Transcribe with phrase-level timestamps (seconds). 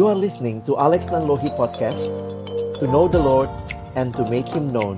[0.00, 2.08] You are listening to Alex Nanlohi Podcast
[2.80, 3.52] To know the Lord
[4.00, 4.96] and to make Him known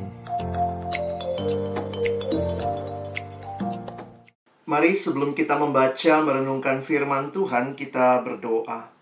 [4.62, 8.94] Mari sebelum kita membaca merenungkan firman Tuhan kita berdoa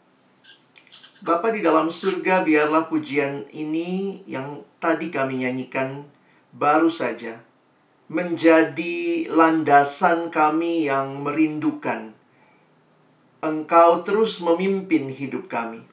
[1.20, 6.08] Bapa di dalam surga biarlah pujian ini yang tadi kami nyanyikan
[6.56, 7.44] baru saja
[8.08, 12.16] menjadi landasan kami yang merindukan
[13.44, 15.89] Engkau terus memimpin hidup kami.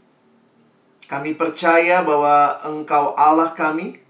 [1.06, 4.02] Kami percaya bahwa Engkau Allah kami,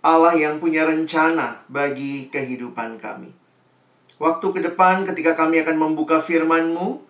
[0.00, 3.36] Allah yang punya rencana bagi kehidupan kami.
[4.16, 7.04] Waktu ke depan ketika kami akan membuka firman-Mu,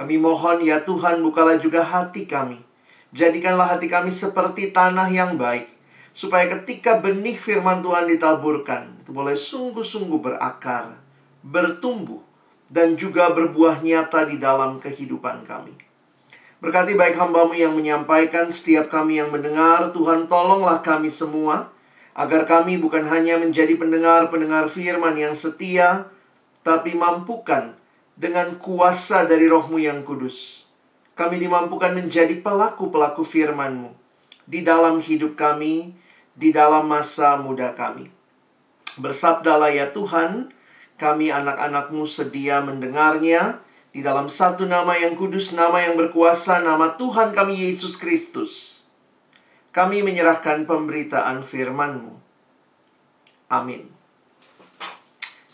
[0.00, 2.58] kami mohon ya Tuhan bukalah juga hati kami.
[3.12, 5.68] Jadikanlah hati kami seperti tanah yang baik,
[6.16, 10.96] supaya ketika benih firman Tuhan ditaburkan, itu boleh sungguh-sungguh berakar,
[11.44, 12.24] bertumbuh,
[12.72, 15.76] dan juga berbuah nyata di dalam kehidupan kami.
[16.62, 21.74] Berkati baik hambamu yang menyampaikan, setiap kami yang mendengar, Tuhan tolonglah kami semua,
[22.14, 26.06] agar kami bukan hanya menjadi pendengar-pendengar firman yang setia,
[26.62, 27.74] tapi mampukan
[28.14, 30.62] dengan kuasa dari rohmu yang kudus.
[31.18, 33.90] Kami dimampukan menjadi pelaku-pelaku firman-Mu
[34.46, 35.98] di dalam hidup kami,
[36.38, 38.06] di dalam masa muda kami.
[39.02, 40.54] Bersabdalah ya Tuhan,
[40.94, 43.58] kami anak-anakmu sedia mendengarnya
[43.92, 48.80] di dalam satu nama yang kudus, nama yang berkuasa, nama Tuhan kami Yesus Kristus.
[49.68, 52.16] Kami menyerahkan pemberitaan firman-Mu.
[53.52, 53.92] Amin.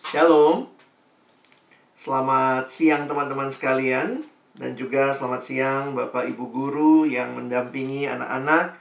[0.07, 0.71] Shalom.
[1.99, 4.23] Selamat siang teman-teman sekalian
[4.55, 8.79] dan juga selamat siang Bapak Ibu guru yang mendampingi anak-anak.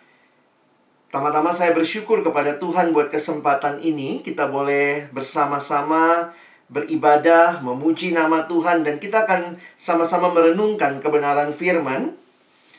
[1.10, 6.30] Tama-tama saya bersyukur kepada Tuhan buat kesempatan ini kita boleh bersama-sama
[6.68, 12.16] beribadah, memuji nama Tuhan dan kita akan sama-sama merenungkan kebenaran firman.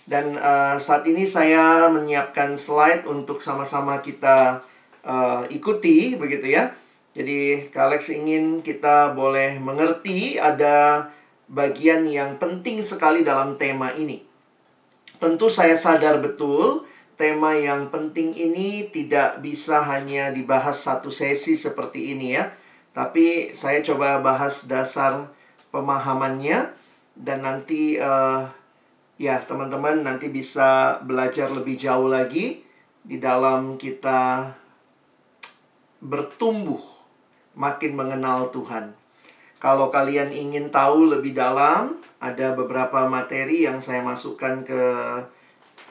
[0.08, 4.65] Dan uh, saat ini saya menyiapkan slide untuk sama-sama kita
[5.04, 6.72] uh, ikuti begitu ya.
[7.12, 11.09] Jadi Kalex ingin kita boleh mengerti ada
[11.48, 14.25] bagian yang penting sekali dalam tema ini.
[15.21, 16.88] Tentu saya sadar betul
[17.19, 22.48] tema yang penting ini tidak bisa hanya dibahas satu sesi seperti ini ya
[22.98, 25.31] tapi saya coba bahas dasar
[25.70, 26.75] pemahamannya
[27.14, 28.42] dan nanti uh,
[29.22, 32.66] ya teman-teman nanti bisa belajar lebih jauh lagi
[33.06, 34.50] di dalam kita
[36.03, 36.82] bertumbuh
[37.54, 38.91] makin mengenal Tuhan.
[39.62, 44.82] Kalau kalian ingin tahu lebih dalam, ada beberapa materi yang saya masukkan ke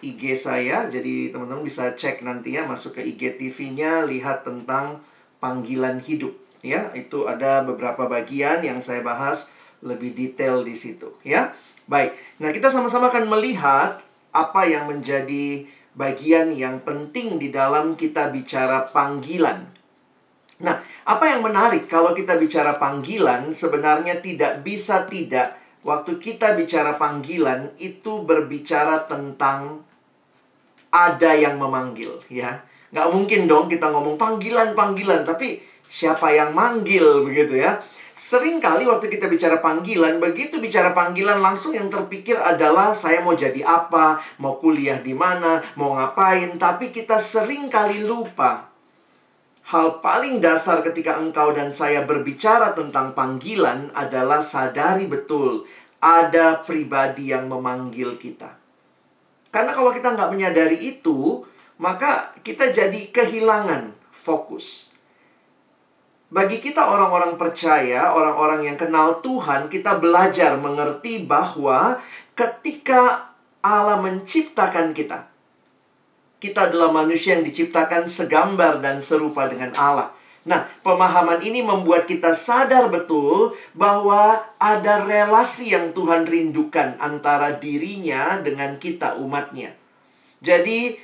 [0.03, 0.91] IG saya.
[0.91, 4.99] Jadi teman-teman bisa cek nanti ya masuk ke IG TV-nya lihat tentang
[5.39, 9.49] panggilan hidup ya itu ada beberapa bagian yang saya bahas
[9.85, 11.53] lebih detail di situ ya.
[11.87, 14.03] Baik nah kita sama-sama akan melihat
[14.35, 15.65] apa yang menjadi
[15.97, 19.65] bagian yang penting di dalam kita bicara panggilan.
[20.61, 20.75] Nah
[21.07, 27.73] apa yang menarik kalau kita bicara panggilan sebenarnya tidak bisa tidak waktu kita bicara panggilan
[27.79, 29.87] itu berbicara tentang
[30.93, 32.61] ada yang memanggil ya.
[32.91, 37.81] Nggak mungkin dong kita ngomong panggilan panggilan tapi siapa yang manggil begitu ya.
[38.17, 43.37] Sering kali waktu kita bicara panggilan, begitu bicara panggilan langsung yang terpikir adalah saya mau
[43.37, 48.73] jadi apa, mau kuliah di mana, mau ngapain, tapi kita sering kali lupa.
[49.69, 55.67] Hal paling dasar ketika engkau dan saya berbicara tentang panggilan adalah sadari betul
[56.01, 58.57] ada pribadi yang memanggil kita.
[59.53, 61.45] Karena kalau kita nggak menyadari itu,
[61.77, 64.86] maka kita jadi kehilangan fokus.
[66.27, 72.03] Bagi kita orang-orang percaya, orang-orang yang kenal Tuhan, kita belajar mengerti bahwa
[72.35, 73.31] ketika
[73.63, 75.23] Allah menciptakan kita,
[76.43, 80.11] kita adalah manusia yang diciptakan segambar dan serupa dengan Allah.
[80.47, 88.39] Nah, pemahaman ini membuat kita sadar betul bahwa ada relasi yang Tuhan rindukan antara dirinya
[88.43, 89.75] dengan kita umatnya.
[90.43, 90.95] Jadi,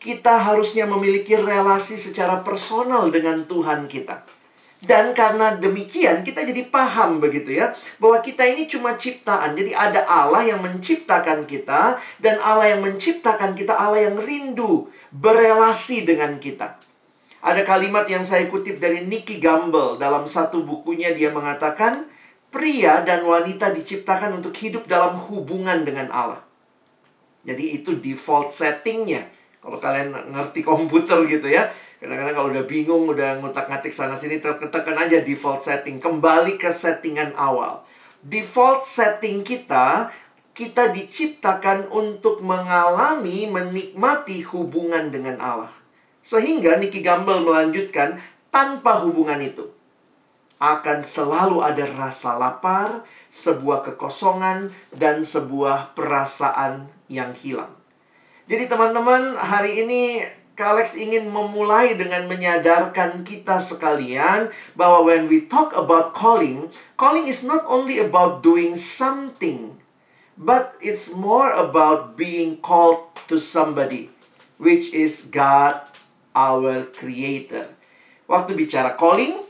[0.00, 4.41] kita harusnya memiliki relasi secara personal dengan Tuhan kita.
[4.82, 7.70] Dan karena demikian kita jadi paham begitu ya
[8.02, 9.54] bahwa kita ini cuma ciptaan.
[9.54, 16.02] Jadi ada Allah yang menciptakan kita dan Allah yang menciptakan kita Allah yang rindu berelasi
[16.02, 16.82] dengan kita.
[17.42, 22.10] Ada kalimat yang saya kutip dari Nicky Gamble dalam satu bukunya dia mengatakan
[22.50, 26.42] pria dan wanita diciptakan untuk hidup dalam hubungan dengan Allah.
[27.42, 29.26] Jadi itu default settingnya.
[29.62, 31.70] Kalau kalian ngerti komputer gitu ya,
[32.02, 36.02] Kadang-kadang kalau udah bingung, udah ngutak-ngatik sana-sini, tekan aja default setting.
[36.02, 37.86] Kembali ke settingan awal.
[38.26, 40.10] Default setting kita,
[40.50, 45.70] kita diciptakan untuk mengalami, menikmati hubungan dengan Allah.
[46.26, 48.18] Sehingga Nicky Gamble melanjutkan,
[48.50, 49.70] tanpa hubungan itu,
[50.58, 57.70] akan selalu ada rasa lapar, sebuah kekosongan, dan sebuah perasaan yang hilang.
[58.50, 60.22] Jadi teman-teman, hari ini
[60.52, 66.68] Kalex ingin memulai dengan menyadarkan kita sekalian bahwa when we talk about calling,
[67.00, 69.80] calling is not only about doing something,
[70.36, 74.12] but it's more about being called to somebody,
[74.60, 75.88] which is God,
[76.36, 77.72] our Creator.
[78.28, 79.40] Waktu bicara calling,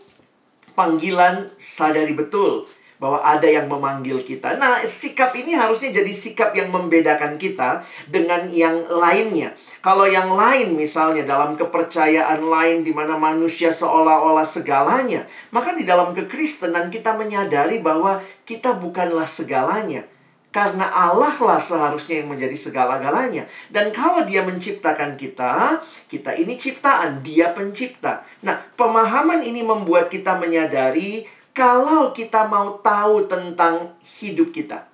[0.79, 2.71] panggilan sadari betul
[3.03, 4.55] bahwa ada yang memanggil kita.
[4.63, 9.59] Nah, sikap ini harusnya jadi sikap yang membedakan kita dengan yang lainnya.
[9.83, 16.15] Kalau yang lain misalnya dalam kepercayaan lain di mana manusia seolah-olah segalanya, maka di dalam
[16.15, 20.07] kekristenan kita menyadari bahwa kita bukanlah segalanya.
[20.53, 23.49] Karena Allah lah seharusnya yang menjadi segala-galanya.
[23.73, 28.23] Dan kalau dia menciptakan kita, kita ini ciptaan, dia pencipta.
[28.45, 34.89] Nah, pemahaman ini membuat kita menyadari kalau kita mau tahu tentang hidup kita,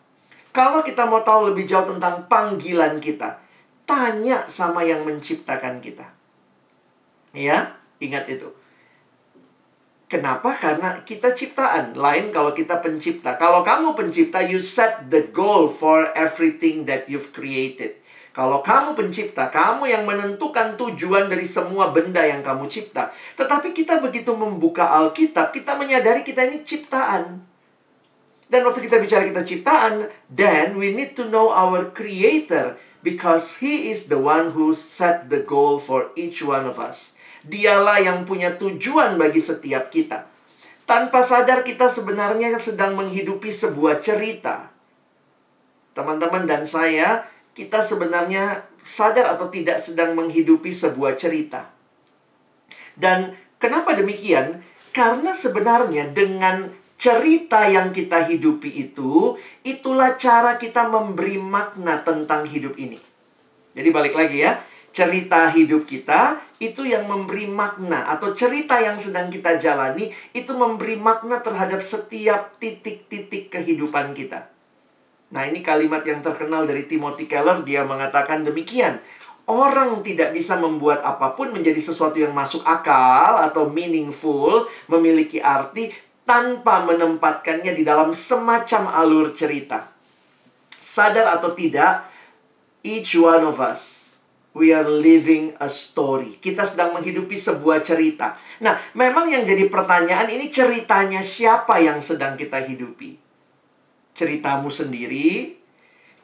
[0.50, 3.38] kalau kita mau tahu lebih jauh tentang panggilan kita,
[3.86, 6.10] tanya sama yang menciptakan kita.
[7.30, 8.50] Ya, ingat itu.
[10.08, 10.56] Kenapa?
[10.56, 11.92] Karena kita ciptaan.
[11.92, 13.36] Lain kalau kita pencipta.
[13.36, 18.00] Kalau kamu pencipta, you set the goal for everything that you've created.
[18.38, 23.10] Kalau kamu pencipta, kamu yang menentukan tujuan dari semua benda yang kamu cipta.
[23.34, 27.42] Tetapi kita begitu membuka Alkitab, kita menyadari kita ini ciptaan.
[28.46, 33.90] Dan waktu kita bicara kita ciptaan, then we need to know our creator because he
[33.90, 37.18] is the one who set the goal for each one of us.
[37.42, 40.30] Dialah yang punya tujuan bagi setiap kita.
[40.86, 44.70] Tanpa sadar kita sebenarnya sedang menghidupi sebuah cerita.
[45.98, 47.26] Teman-teman dan saya
[47.58, 51.66] kita sebenarnya sadar atau tidak sedang menghidupi sebuah cerita.
[52.94, 54.62] Dan kenapa demikian?
[54.94, 59.34] Karena sebenarnya dengan cerita yang kita hidupi itu,
[59.66, 63.02] itulah cara kita memberi makna tentang hidup ini.
[63.74, 64.58] Jadi balik lagi ya,
[64.94, 70.98] cerita hidup kita itu yang memberi makna atau cerita yang sedang kita jalani itu memberi
[70.98, 74.57] makna terhadap setiap titik-titik kehidupan kita.
[75.28, 77.60] Nah, ini kalimat yang terkenal dari Timothy Keller.
[77.60, 78.96] Dia mengatakan demikian.
[79.48, 85.88] Orang tidak bisa membuat apa pun menjadi sesuatu yang masuk akal atau meaningful, memiliki arti
[86.28, 89.88] tanpa menempatkannya di dalam semacam alur cerita.
[90.76, 92.04] Sadar atau tidak,
[92.84, 94.12] each one of us,
[94.52, 96.36] we are living a story.
[96.36, 98.36] Kita sedang menghidupi sebuah cerita.
[98.60, 103.27] Nah, memang yang jadi pertanyaan ini ceritanya siapa yang sedang kita hidupi?
[104.18, 105.54] Ceritamu sendiri,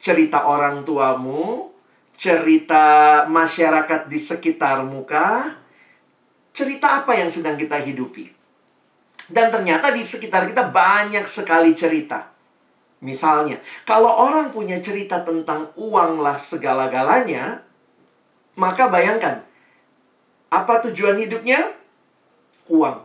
[0.03, 1.71] cerita orang tuamu,
[2.19, 5.63] cerita masyarakat di sekitarmu kah?
[6.51, 8.27] Cerita apa yang sedang kita hidupi?
[9.31, 12.35] Dan ternyata di sekitar kita banyak sekali cerita.
[12.99, 17.63] Misalnya, kalau orang punya cerita tentang uanglah segala-galanya,
[18.55, 19.43] maka bayangkan,
[20.51, 21.75] apa tujuan hidupnya?
[22.71, 23.04] Uang.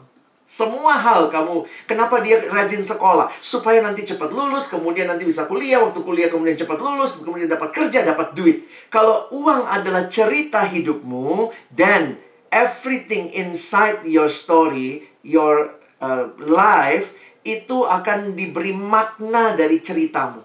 [0.51, 3.31] Semua hal kamu, kenapa dia rajin sekolah?
[3.39, 7.71] Supaya nanti cepat lulus, kemudian nanti bisa kuliah, waktu kuliah kemudian cepat lulus, kemudian dapat
[7.71, 8.67] kerja, dapat duit.
[8.91, 12.19] Kalau uang adalah cerita hidupmu, dan
[12.51, 17.15] everything inside your story, your uh, life,
[17.47, 20.43] itu akan diberi makna dari ceritamu.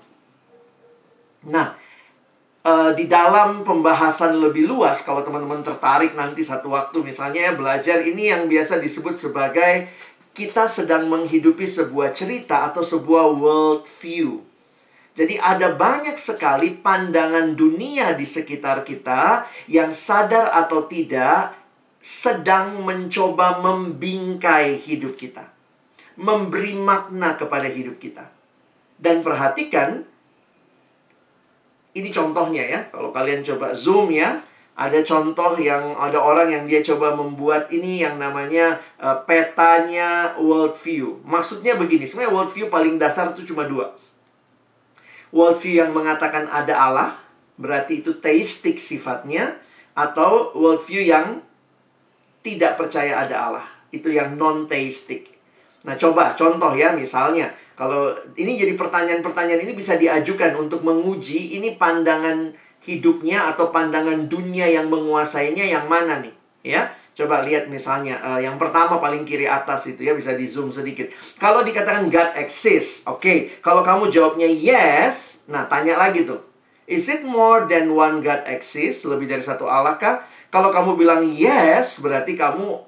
[1.49, 1.81] Nah,
[2.65, 8.01] uh, di dalam pembahasan lebih luas kalau teman-teman tertarik nanti satu waktu misalnya ya belajar
[8.01, 9.87] ini yang biasa disebut sebagai
[10.35, 14.43] kita sedang menghidupi sebuah cerita atau sebuah world view.
[15.15, 21.55] Jadi ada banyak sekali pandangan dunia di sekitar kita yang sadar atau tidak
[22.03, 25.47] sedang mencoba membingkai hidup kita.
[26.19, 28.27] Memberi makna kepada hidup kita.
[28.99, 30.03] Dan perhatikan,
[31.95, 32.79] ini contohnya ya.
[32.91, 34.43] Kalau kalian coba zoom ya,
[34.75, 40.75] ada contoh yang ada orang yang dia coba membuat ini yang namanya uh, petanya world
[40.75, 41.23] view.
[41.23, 43.95] Maksudnya begini, sebenarnya world view paling dasar itu cuma dua.
[45.31, 47.09] World view yang mengatakan ada Allah,
[47.55, 49.55] berarti itu teistik sifatnya,
[49.95, 51.39] atau world view yang
[52.43, 55.31] tidak percaya ada Allah, itu yang non teistik.
[55.87, 61.75] Nah, coba contoh ya, misalnya kalau ini jadi pertanyaan-pertanyaan ini bisa diajukan untuk menguji ini
[61.75, 62.55] pandangan
[62.87, 66.95] hidupnya atau pandangan dunia yang menguasainya yang mana nih, ya?
[67.15, 71.07] Coba lihat misalnya uh, yang pertama paling kiri atas itu ya bisa di zoom sedikit.
[71.39, 73.23] Kalau dikatakan God exists, oke.
[73.23, 73.37] Okay.
[73.63, 76.43] Kalau kamu jawabnya yes, nah tanya lagi tuh.
[76.85, 79.07] Is it more than one God exists?
[79.07, 80.27] Lebih dari satu Allah kah?
[80.51, 82.83] Kalau kamu bilang yes, berarti kamu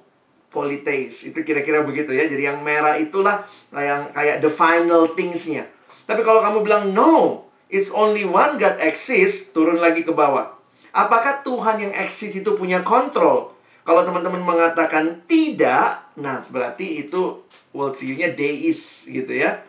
[0.48, 1.28] politeis.
[1.28, 2.26] Itu kira-kira begitu ya.
[2.26, 3.44] Jadi yang merah itulah
[3.76, 5.68] yang kayak the final thingsnya.
[6.08, 10.56] Tapi kalau kamu bilang no, it's only one God exists, turun lagi ke bawah.
[10.96, 13.54] Apakah Tuhan yang eksis itu punya kontrol?
[13.84, 17.44] Kalau teman-teman mengatakan tidak, nah berarti itu
[17.76, 19.67] worldview-nya deis gitu ya.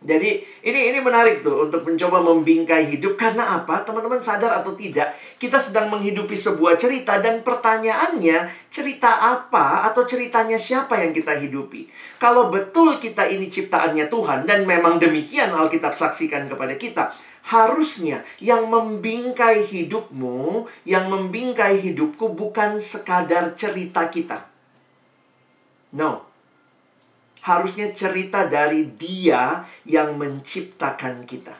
[0.00, 3.84] Jadi ini ini menarik tuh untuk mencoba membingkai hidup karena apa?
[3.84, 10.56] Teman-teman sadar atau tidak, kita sedang menghidupi sebuah cerita dan pertanyaannya cerita apa atau ceritanya
[10.56, 11.92] siapa yang kita hidupi?
[12.16, 17.12] Kalau betul kita ini ciptaannya Tuhan dan memang demikian Alkitab saksikan kepada kita,
[17.52, 24.48] harusnya yang membingkai hidupmu, yang membingkai hidupku bukan sekadar cerita kita.
[25.92, 26.29] No,
[27.40, 31.56] harusnya cerita dari dia yang menciptakan kita.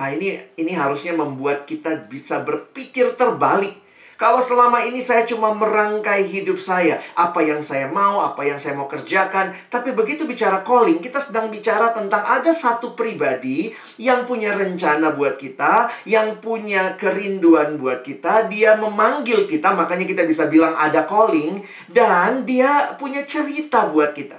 [0.00, 3.76] Nah, ini ini harusnya membuat kita bisa berpikir terbalik
[4.20, 8.76] kalau selama ini saya cuma merangkai hidup saya, apa yang saya mau, apa yang saya
[8.76, 14.52] mau kerjakan, tapi begitu bicara calling, kita sedang bicara tentang ada satu pribadi yang punya
[14.52, 20.76] rencana buat kita, yang punya kerinduan buat kita, dia memanggil kita, makanya kita bisa bilang
[20.76, 24.36] ada calling, dan dia punya cerita buat kita.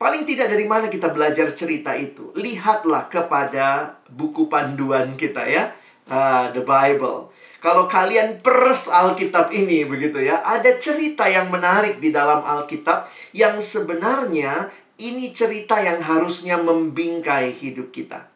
[0.00, 2.32] Paling tidak dari mana kita belajar cerita itu?
[2.32, 5.76] Lihatlah kepada buku panduan kita ya,
[6.08, 7.29] uh, the Bible.
[7.60, 13.04] Kalau kalian pers Alkitab ini begitu ya, ada cerita yang menarik di dalam Alkitab
[13.36, 18.28] yang sebenarnya ini cerita yang harusnya membingkai hidup kita.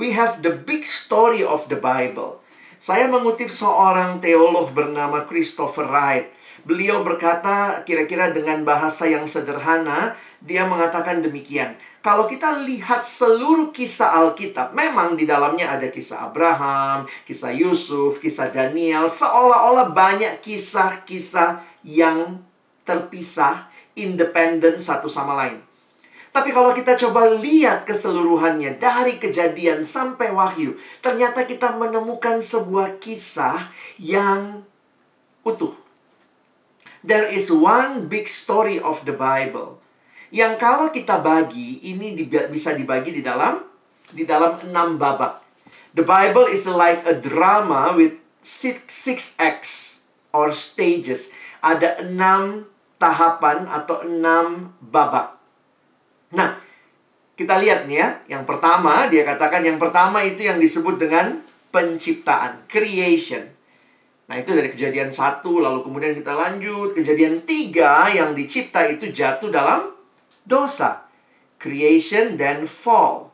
[0.00, 2.40] We have the big story of the Bible.
[2.80, 6.32] Saya mengutip seorang teolog bernama Christopher Wright.
[6.64, 11.76] Beliau berkata kira-kira dengan bahasa yang sederhana, dia mengatakan demikian.
[12.00, 18.48] Kalau kita lihat seluruh kisah Alkitab, memang di dalamnya ada kisah Abraham, kisah Yusuf, kisah
[18.48, 22.40] Daniel, seolah-olah banyak kisah-kisah yang
[22.88, 23.68] terpisah,
[24.00, 25.60] independen satu sama lain.
[26.32, 33.68] Tapi kalau kita coba lihat keseluruhannya dari kejadian sampai wahyu, ternyata kita menemukan sebuah kisah
[34.00, 34.64] yang
[35.44, 35.76] utuh.
[37.04, 39.79] There is one big story of the Bible
[40.30, 42.14] yang kalau kita bagi ini
[42.50, 43.58] bisa dibagi di dalam
[44.10, 45.42] di dalam enam babak.
[45.90, 51.34] The Bible is like a drama with six, six acts or stages.
[51.60, 52.70] Ada enam
[53.02, 55.34] tahapan atau enam babak.
[56.30, 56.62] Nah,
[57.34, 58.08] kita lihat nih ya.
[58.38, 61.42] Yang pertama, dia katakan yang pertama itu yang disebut dengan
[61.74, 63.50] penciptaan, creation.
[64.30, 66.94] Nah, itu dari kejadian satu, lalu kemudian kita lanjut.
[66.94, 69.99] Kejadian tiga yang dicipta itu jatuh dalam
[70.44, 71.08] dosa.
[71.60, 73.28] Creation dan fall.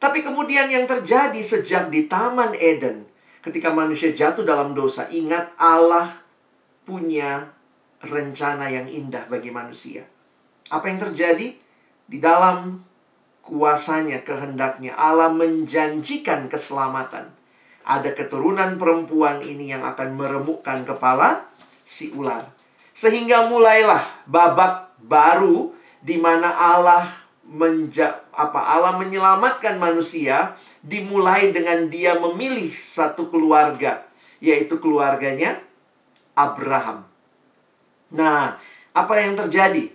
[0.00, 3.04] Tapi kemudian yang terjadi sejak di Taman Eden,
[3.44, 6.08] ketika manusia jatuh dalam dosa, ingat Allah
[6.88, 7.52] punya
[8.00, 10.08] rencana yang indah bagi manusia.
[10.72, 11.52] Apa yang terjadi?
[12.10, 12.80] Di dalam
[13.44, 17.28] kuasanya, kehendaknya, Allah menjanjikan keselamatan.
[17.84, 21.44] Ada keturunan perempuan ini yang akan meremukkan kepala
[21.84, 22.48] si ular.
[22.96, 27.04] Sehingga mulailah babak baru di mana Allah
[27.50, 34.06] menja apa Allah menyelamatkan manusia dimulai dengan dia memilih satu keluarga
[34.40, 35.60] yaitu keluarganya
[36.32, 37.04] Abraham.
[38.14, 38.56] Nah,
[38.96, 39.92] apa yang terjadi?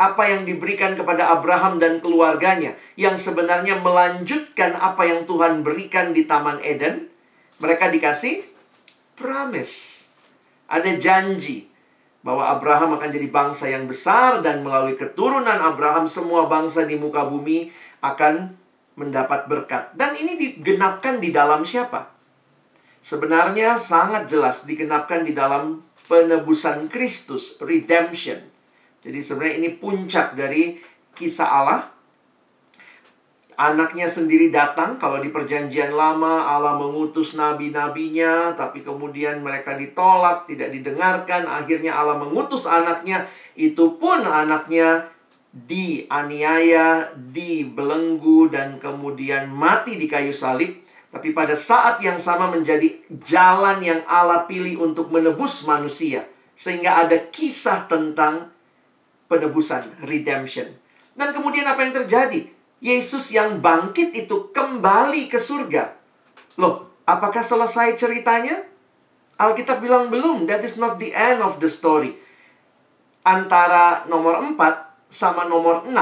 [0.00, 6.26] Apa yang diberikan kepada Abraham dan keluarganya yang sebenarnya melanjutkan apa yang Tuhan berikan di
[6.26, 7.12] Taman Eden?
[7.62, 8.42] Mereka dikasih
[9.14, 10.08] promise.
[10.66, 11.71] Ada janji
[12.22, 17.26] bahwa Abraham akan jadi bangsa yang besar dan melalui keturunan Abraham semua bangsa di muka
[17.26, 17.68] bumi
[18.02, 18.54] akan
[18.98, 19.94] mendapat berkat.
[19.94, 22.10] Dan ini digenapkan di dalam siapa?
[23.02, 28.38] Sebenarnya sangat jelas digenapkan di dalam penebusan Kristus, redemption.
[29.02, 30.78] Jadi sebenarnya ini puncak dari
[31.12, 31.91] kisah Allah
[33.52, 40.72] Anaknya sendiri datang, kalau di perjanjian lama Allah mengutus nabi-nabinya, tapi kemudian mereka ditolak, tidak
[40.72, 45.12] didengarkan, akhirnya Allah mengutus anaknya, itu pun anaknya
[45.52, 50.80] dianiaya, dibelenggu, dan kemudian mati di kayu salib.
[51.12, 52.88] Tapi pada saat yang sama menjadi
[53.20, 56.24] jalan yang Allah pilih untuk menebus manusia.
[56.56, 58.48] Sehingga ada kisah tentang
[59.28, 60.72] penebusan, redemption.
[61.12, 62.51] Dan kemudian apa yang terjadi?
[62.82, 65.94] Yesus yang bangkit itu kembali ke surga.
[66.58, 68.58] Loh, apakah selesai ceritanya?
[69.38, 72.18] Alkitab bilang belum, that is not the end of the story.
[73.22, 74.58] Antara nomor 4
[75.06, 75.94] sama nomor 6,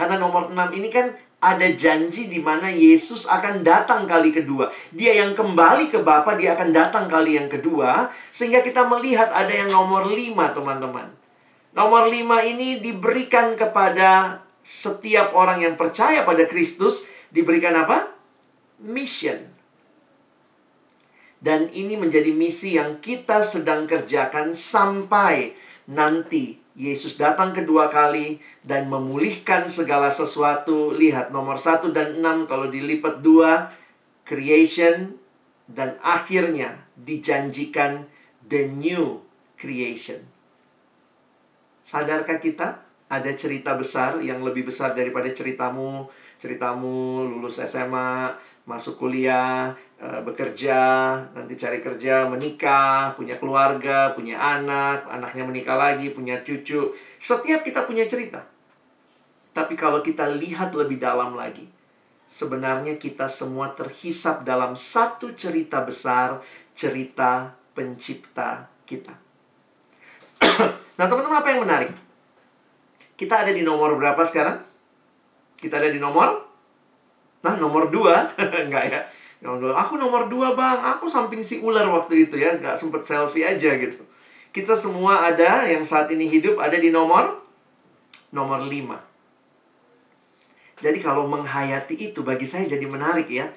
[0.00, 4.72] karena nomor 6 ini kan ada janji di mana Yesus akan datang kali kedua.
[4.92, 8.08] Dia yang kembali ke Bapa, dia akan datang kali yang kedua.
[8.32, 11.08] Sehingga kita melihat ada yang nomor 5, teman-teman.
[11.76, 14.40] Nomor 5 ini diberikan kepada
[14.70, 17.02] setiap orang yang percaya pada Kristus.
[17.34, 18.14] Diberikan apa?
[18.78, 19.50] Mission.
[21.42, 25.58] Dan ini menjadi misi yang kita sedang kerjakan sampai
[25.90, 30.94] nanti Yesus datang kedua kali dan memulihkan segala sesuatu.
[30.94, 33.74] Lihat nomor satu dan enam kalau dilipat dua,
[34.22, 35.18] creation
[35.66, 38.06] dan akhirnya dijanjikan
[38.46, 39.22] the new
[39.58, 40.22] creation.
[41.82, 46.06] Sadarkah kita ada cerita besar yang lebih besar daripada ceritamu,
[46.38, 48.30] ceritamu lulus SMA,
[48.70, 50.78] masuk kuliah, uh, bekerja,
[51.34, 56.94] nanti cari kerja, menikah, punya keluarga, punya anak, anaknya menikah lagi, punya cucu.
[57.18, 58.46] Setiap kita punya cerita.
[59.50, 61.66] Tapi kalau kita lihat lebih dalam lagi,
[62.30, 66.38] sebenarnya kita semua terhisap dalam satu cerita besar,
[66.78, 69.18] cerita pencipta kita.
[70.94, 72.09] nah, teman-teman apa yang menarik?
[73.20, 74.64] Kita ada di nomor berapa sekarang?
[75.60, 76.48] Kita ada di nomor
[77.40, 78.32] Nah, nomor dua,
[78.64, 79.00] enggak ya.
[79.40, 83.00] Nomor dua, aku nomor dua bang, aku samping si ular waktu itu ya, nggak sempet
[83.00, 84.04] selfie aja gitu.
[84.52, 87.40] Kita semua ada yang saat ini hidup ada di nomor
[88.36, 89.00] nomor lima.
[90.80, 93.48] Jadi kalau menghayati itu bagi saya jadi menarik ya.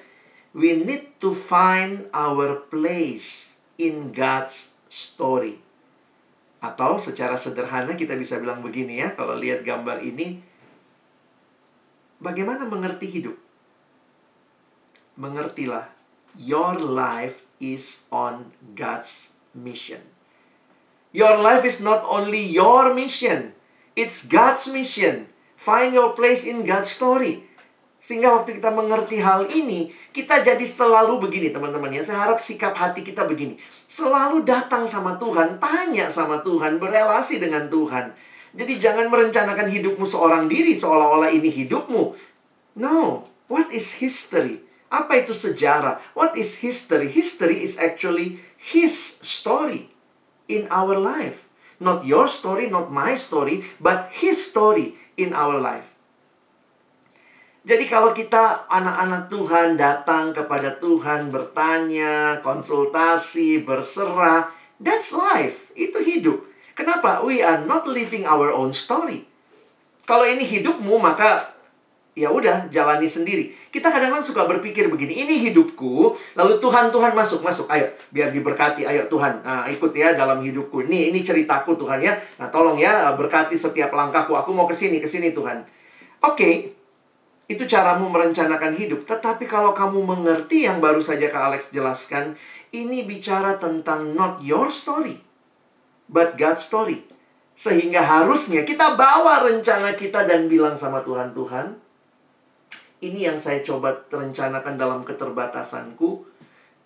[0.54, 5.63] We need to find our place in God's story.
[6.64, 10.40] Atau secara sederhana kita bisa bilang begini ya, kalau lihat gambar ini,
[12.24, 13.44] bagaimana mengerti hidup?
[15.14, 15.94] mengertilah,
[16.34, 20.02] your life is on God's mission.
[21.14, 23.54] Your life is not only your mission,
[23.94, 25.30] it's God's mission.
[25.54, 27.46] Find your place in God's story.
[28.04, 32.04] Sehingga waktu kita mengerti hal ini, kita jadi selalu begini teman-teman ya.
[32.04, 33.56] Saya harap sikap hati kita begini.
[33.88, 38.12] Selalu datang sama Tuhan, tanya sama Tuhan, berelasi dengan Tuhan.
[38.52, 42.12] Jadi jangan merencanakan hidupmu seorang diri seolah-olah ini hidupmu.
[42.76, 44.60] No, what is history?
[44.92, 45.96] Apa itu sejarah?
[46.12, 47.08] What is history?
[47.08, 48.92] History is actually his
[49.24, 49.88] story
[50.44, 51.48] in our life.
[51.80, 55.93] Not your story, not my story, but his story in our life.
[57.64, 65.72] Jadi kalau kita anak-anak Tuhan datang kepada Tuhan bertanya, konsultasi, berserah, that's life.
[65.72, 66.44] Itu hidup.
[66.76, 67.24] Kenapa?
[67.24, 69.24] We are not living our own story.
[70.04, 71.56] Kalau ini hidupmu, maka
[72.12, 73.56] ya udah jalani sendiri.
[73.72, 78.86] Kita kadang-kadang suka berpikir begini, ini hidupku, lalu Tuhan Tuhan masuk masuk, ayo biar diberkati,
[78.86, 80.84] ayo Tuhan nah, ikut ya dalam hidupku.
[80.84, 82.14] Nih ini ceritaku Tuhan ya.
[82.36, 84.36] Nah tolong ya berkati setiap langkahku.
[84.36, 85.64] Aku mau ke sini ke sini Tuhan.
[86.24, 86.52] Oke, okay,
[87.44, 89.04] itu caramu merencanakan hidup.
[89.04, 92.36] Tetapi kalau kamu mengerti yang baru saja Kak Alex jelaskan,
[92.72, 95.20] ini bicara tentang not your story,
[96.08, 97.04] but God's story.
[97.54, 101.78] Sehingga harusnya kita bawa rencana kita dan bilang sama Tuhan, Tuhan,
[103.04, 106.26] ini yang saya coba rencanakan dalam keterbatasanku.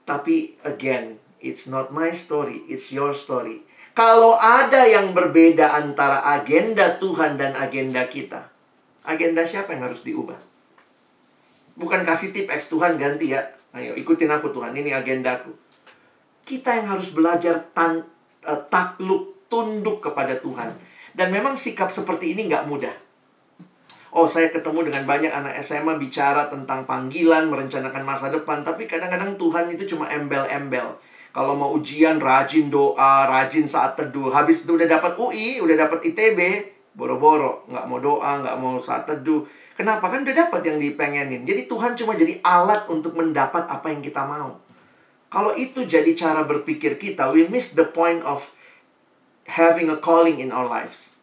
[0.05, 3.62] Tapi again, it's not my story, it's your story.
[3.94, 8.47] Kalau ada yang berbeda antara agenda Tuhan dan agenda kita,
[9.07, 10.47] agenda siapa yang harus diubah?
[11.78, 13.40] Bukan kasih tip X Tuhan ganti ya.
[13.70, 15.54] Ayo ikutin aku Tuhan, ini agendaku.
[16.42, 18.02] Kita yang harus belajar tan,
[18.42, 20.74] uh, takluk, tunduk kepada Tuhan.
[21.14, 22.94] Dan memang sikap seperti ini nggak mudah.
[24.08, 29.36] Oh, saya ketemu dengan banyak anak SMA bicara tentang panggilan, merencanakan masa depan, tapi kadang-kadang
[29.36, 30.96] Tuhan itu cuma embel-embel.
[31.28, 34.32] Kalau mau ujian rajin doa, rajin saat teduh.
[34.32, 36.40] Habis itu udah dapat UI, udah dapat ITB,
[36.96, 39.44] boro-boro, nggak mau doa, nggak mau saat teduh.
[39.78, 40.10] Kenapa?
[40.10, 41.46] Kan udah dapat yang dipengenin.
[41.46, 44.58] Jadi Tuhan cuma jadi alat untuk mendapat apa yang kita mau.
[45.30, 48.50] Kalau itu jadi cara berpikir kita, we miss the point of
[49.46, 51.14] having a calling in our lives.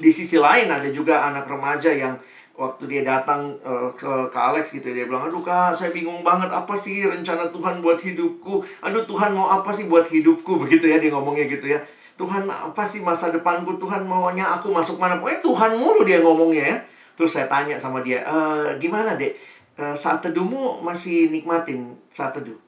[0.00, 2.16] Di sisi lain ada juga anak remaja yang
[2.56, 6.46] waktu dia datang uh, ke, ke Alex gitu dia bilang aduh kak saya bingung banget
[6.54, 8.64] apa sih rencana Tuhan buat hidupku?
[8.88, 10.56] Aduh Tuhan mau apa sih buat hidupku?
[10.64, 11.84] Begitu ya dia ngomongnya gitu ya.
[12.16, 13.76] Tuhan apa sih masa depanku?
[13.76, 15.20] Tuhan maunya aku masuk mana?
[15.20, 16.78] Pokoknya Tuhan mulu dia ngomongnya ya
[17.14, 18.36] terus saya tanya sama dia e,
[18.82, 19.32] gimana dek
[19.78, 22.58] e, saat teduhmu masih nikmatin saat teduh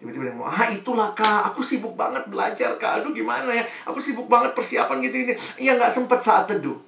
[0.00, 3.04] Tiba-tiba dia ngomong, ah itulah kak, aku sibuk banget belajar kak.
[3.04, 5.36] Aduh gimana ya, aku sibuk banget persiapan gitu-gitu.
[5.60, 6.80] Iya nggak sempet saat teduh.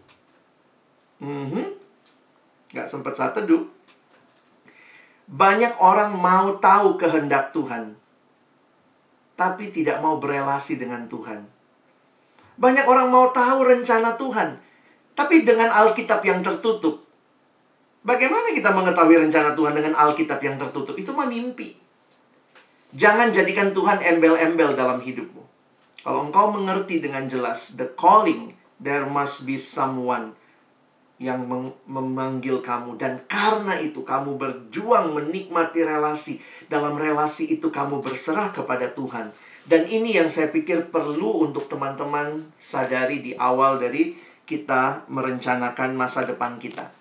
[1.21, 1.67] Mm -hmm.
[2.73, 3.69] Nggak sempet saat teduh.
[5.29, 8.01] Banyak orang mau tahu kehendak Tuhan.
[9.33, 11.43] tapi tidak mau berelasi dengan Tuhan.
[12.61, 14.55] Banyak orang mau tahu rencana Tuhan,
[15.13, 17.05] tapi dengan Alkitab yang tertutup.
[18.03, 20.99] Bagaimana kita mengetahui rencana Tuhan dengan Alkitab yang tertutup?
[20.99, 21.79] Itu mah mimpi.
[22.93, 25.43] Jangan jadikan Tuhan embel-embel dalam hidupmu.
[26.03, 28.51] Kalau engkau mengerti dengan jelas the calling,
[28.83, 30.35] there must be someone
[31.23, 31.47] yang
[31.87, 36.43] memanggil kamu dan karena itu kamu berjuang menikmati relasi.
[36.67, 39.31] Dalam relasi itu kamu berserah kepada Tuhan.
[39.63, 44.19] Dan ini yang saya pikir perlu untuk teman-teman sadari di awal dari
[44.53, 46.93] kita merencanakan masa depan kita.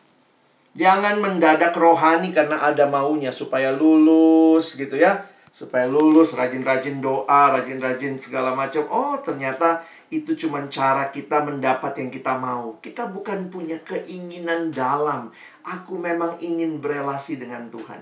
[0.72, 5.28] Jangan mendadak rohani karena ada maunya supaya lulus gitu ya.
[5.52, 8.88] Supaya lulus, rajin-rajin doa, rajin-rajin segala macam.
[8.88, 12.80] Oh, ternyata itu cuma cara kita mendapat yang kita mau.
[12.80, 15.28] Kita bukan punya keinginan dalam.
[15.68, 18.00] Aku memang ingin berelasi dengan Tuhan.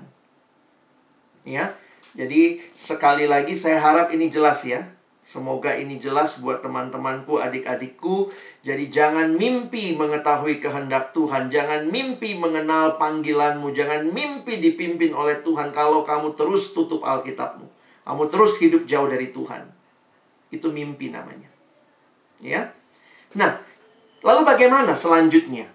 [1.50, 1.74] Ya.
[2.14, 4.86] Jadi sekali lagi saya harap ini jelas ya.
[5.19, 8.34] Semoga ini jelas buat teman-temanku, adik-adikku.
[8.65, 15.69] Jadi jangan mimpi mengetahui kehendak Tuhan, jangan mimpi mengenal panggilanmu, jangan mimpi dipimpin oleh Tuhan
[15.75, 17.67] kalau kamu terus tutup Alkitabmu.
[18.10, 19.69] Kamu terus hidup jauh dari Tuhan.
[20.49, 21.45] Itu mimpi namanya.
[22.41, 22.73] Ya.
[23.38, 23.62] Nah,
[24.25, 25.69] lalu bagaimana selanjutnya?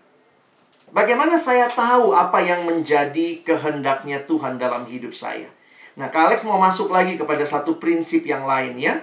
[0.90, 5.46] Bagaimana saya tahu apa yang menjadi kehendaknya Tuhan dalam hidup saya?
[5.94, 8.98] Nah, Kak Alex mau masuk lagi kepada satu prinsip yang lain ya.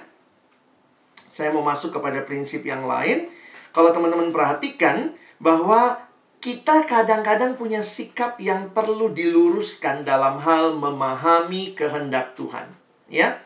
[1.32, 3.32] Saya mau masuk kepada prinsip yang lain.
[3.72, 5.96] Kalau teman-teman perhatikan bahwa
[6.44, 12.68] kita kadang-kadang punya sikap yang perlu diluruskan dalam hal memahami kehendak Tuhan,
[13.08, 13.40] ya.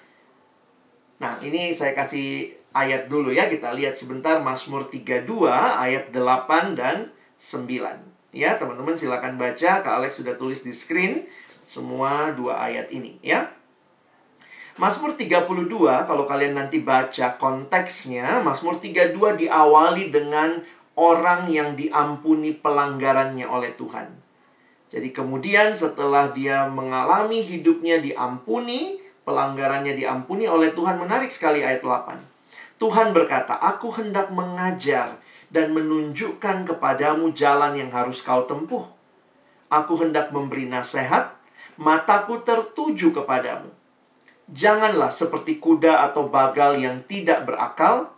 [1.19, 3.47] Nah, ini saya kasih ayat dulu ya.
[3.47, 5.27] Kita lihat sebentar Mazmur 32
[5.75, 8.35] ayat 8 dan 9.
[8.35, 9.79] Ya, teman-teman silakan baca.
[9.79, 11.23] Kak Alex sudah tulis di screen
[11.65, 13.49] semua dua ayat ini ya.
[14.75, 15.47] Mazmur 32
[16.03, 19.15] kalau kalian nanti baca konteksnya, Mazmur 32
[19.47, 20.59] diawali dengan
[20.99, 24.11] orang yang diampuni pelanggarannya oleh Tuhan.
[24.91, 32.19] Jadi kemudian setelah dia mengalami hidupnya diampuni, pelanggarannya diampuni oleh Tuhan, menarik sekali ayat 8.
[32.75, 35.23] Tuhan berkata, "Aku hendak mengajar
[35.55, 38.83] dan menunjukkan kepadamu jalan yang harus kau tempuh.
[39.71, 41.31] Aku hendak memberi nasihat,
[41.79, 43.71] mataku tertuju kepadamu.
[44.45, 48.13] Janganlah seperti kuda atau bagal yang tidak berakal,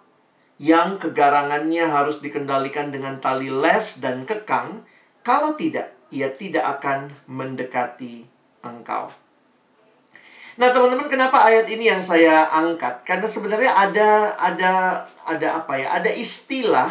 [0.60, 4.84] yang kegarangannya harus dikendalikan dengan tali les dan kekang.
[5.24, 8.28] Kalau tidak, ia tidak akan mendekati
[8.60, 9.08] engkau."
[10.58, 13.06] Nah, teman-teman, kenapa ayat ini yang saya angkat?
[13.06, 14.74] Karena sebenarnya ada ada
[15.22, 15.94] ada apa ya?
[16.02, 16.90] Ada istilah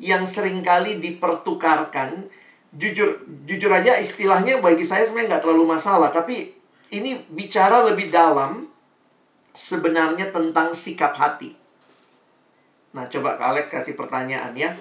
[0.00, 2.32] yang sering kali dipertukarkan.
[2.72, 6.56] Jujur jujur aja istilahnya bagi saya sebenarnya nggak terlalu masalah, tapi
[6.88, 8.71] ini bicara lebih dalam
[9.52, 11.52] sebenarnya tentang sikap hati.
[12.92, 14.76] Nah, coba Kak Alex kasih pertanyaan ya.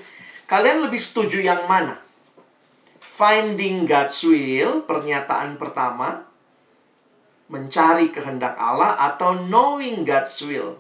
[0.48, 1.96] Kalian lebih setuju yang mana?
[3.00, 6.28] Finding God's will, pernyataan pertama,
[7.48, 10.80] mencari kehendak Allah atau knowing God's will,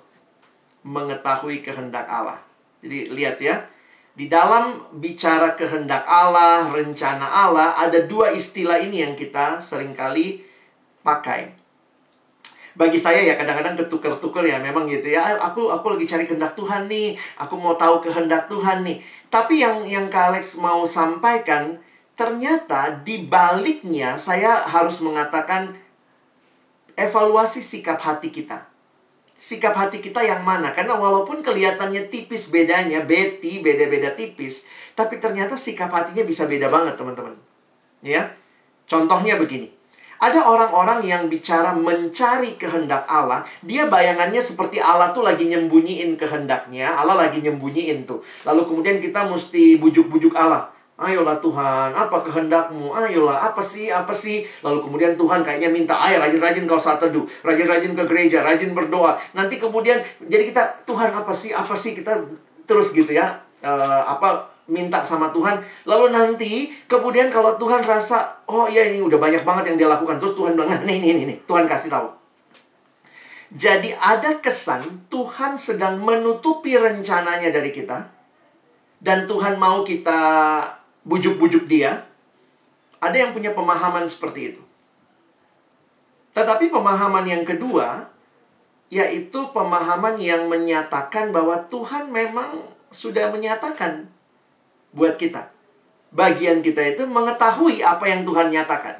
[0.83, 2.43] mengetahui kehendak Allah.
[2.83, 3.63] Jadi lihat ya,
[4.11, 10.43] di dalam bicara kehendak Allah, rencana Allah, ada dua istilah ini yang kita sering kali
[10.99, 11.60] pakai.
[12.71, 15.35] Bagi saya ya kadang-kadang ketuker-tuker ya memang gitu ya.
[15.39, 17.19] Aku aku lagi cari kehendak Tuhan nih.
[17.41, 19.03] Aku mau tahu kehendak Tuhan nih.
[19.27, 21.79] Tapi yang yang Kak Alex mau sampaikan
[22.15, 25.73] ternyata di baliknya saya harus mengatakan
[26.95, 28.67] evaluasi sikap hati kita.
[29.41, 30.69] Sikap hati kita yang mana?
[30.69, 36.93] Karena walaupun kelihatannya tipis bedanya, Betty beda-beda tipis, tapi ternyata sikap hatinya bisa beda banget,
[36.93, 37.33] teman-teman.
[38.05, 38.37] Ya.
[38.85, 39.73] Contohnya begini.
[40.21, 46.93] Ada orang-orang yang bicara mencari kehendak Allah, dia bayangannya seperti Allah tuh lagi nyembunyiin kehendaknya,
[46.93, 48.21] Allah lagi nyembunyiin tuh.
[48.45, 50.69] Lalu kemudian kita mesti bujuk-bujuk Allah.
[51.01, 52.93] Ayolah Tuhan, apa kehendakmu?
[52.93, 54.45] Ayolah, apa sih, apa sih?
[54.61, 57.25] Lalu kemudian Tuhan kayaknya minta, ayo rajin-rajin kau saat teduh.
[57.41, 59.17] Rajin-rajin ke gereja, rajin berdoa.
[59.33, 61.97] Nanti kemudian, jadi kita, Tuhan apa sih, apa sih?
[61.97, 62.21] Kita
[62.69, 63.41] terus gitu ya.
[63.65, 65.59] Uh, apa minta sama Tuhan.
[65.83, 70.15] Lalu nanti kemudian kalau Tuhan rasa, oh iya ini udah banyak banget yang dia lakukan.
[70.15, 71.37] Terus Tuhan bilang, nah nih, nih, nih.
[71.43, 72.07] Tuhan kasih tahu.
[73.51, 78.07] Jadi ada kesan Tuhan sedang menutupi rencananya dari kita.
[79.03, 80.19] Dan Tuhan mau kita
[81.03, 82.07] bujuk-bujuk dia.
[83.03, 84.61] Ada yang punya pemahaman seperti itu.
[86.31, 88.07] Tetapi pemahaman yang kedua,
[88.87, 92.55] yaitu pemahaman yang menyatakan bahwa Tuhan memang
[92.91, 94.07] sudah menyatakan
[94.91, 95.51] buat kita.
[96.11, 98.99] Bagian kita itu mengetahui apa yang Tuhan nyatakan.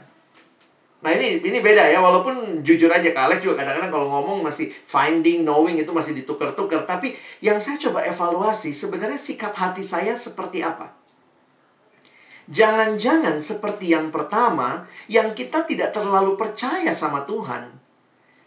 [1.02, 5.42] Nah ini ini beda ya, walaupun jujur aja Kak juga kadang-kadang kalau ngomong masih finding,
[5.42, 6.86] knowing itu masih ditukar-tukar.
[6.86, 10.94] Tapi yang saya coba evaluasi sebenarnya sikap hati saya seperti apa.
[12.52, 17.81] Jangan-jangan seperti yang pertama, yang kita tidak terlalu percaya sama Tuhan.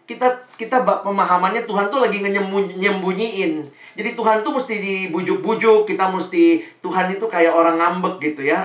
[0.04, 0.28] Kita
[0.60, 3.52] kita pemahamannya Tuhan tuh lagi nyembunyiin.
[3.94, 8.58] Jadi Tuhan tuh mesti dibujuk-bujuk, kita mesti Tuhan itu kayak orang ngambek gitu ya,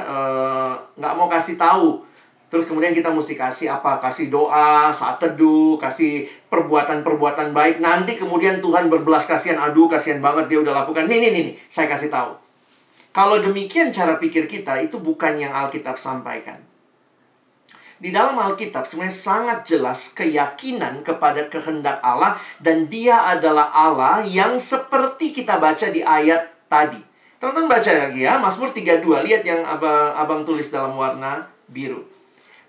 [0.97, 2.09] nggak e, mau kasih tahu
[2.49, 4.01] Terus kemudian kita mesti kasih apa?
[4.01, 7.77] Kasih doa, saat teduh, kasih perbuatan-perbuatan baik.
[7.77, 9.61] Nanti kemudian Tuhan berbelas kasihan.
[9.61, 11.05] Aduh, kasihan banget dia udah lakukan.
[11.05, 11.55] Nih, nih, nih, nih.
[11.69, 12.33] Saya kasih tahu.
[13.13, 16.57] Kalau demikian cara pikir kita, itu bukan yang Alkitab sampaikan.
[17.99, 24.55] Di dalam Alkitab sebenarnya sangat jelas keyakinan kepada kehendak Allah dan dia adalah Allah yang
[24.55, 27.03] seperti kita baca di ayat tadi.
[27.43, 29.03] Teman-teman baca lagi ya, Mazmur 32.
[29.03, 32.07] Lihat yang abang, abang tulis dalam warna biru.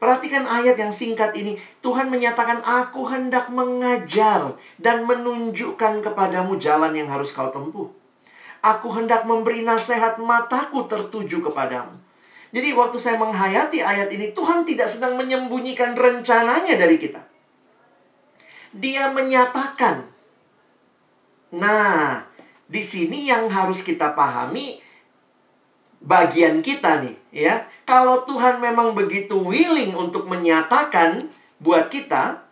[0.03, 1.55] Perhatikan ayat yang singkat ini.
[1.79, 7.87] Tuhan menyatakan, "Aku hendak mengajar dan menunjukkan kepadamu jalan yang harus kau tempuh.
[8.67, 12.10] Aku hendak memberi nasihat mataku tertuju kepadamu."
[12.51, 17.23] Jadi waktu saya menghayati ayat ini, Tuhan tidak sedang menyembunyikan rencananya dari kita.
[18.75, 20.11] Dia menyatakan.
[21.55, 22.27] Nah,
[22.67, 24.83] di sini yang harus kita pahami
[26.03, 27.55] bagian kita nih, ya.
[27.87, 31.27] Kalau Tuhan memang begitu willing untuk menyatakan
[31.59, 32.43] buat kita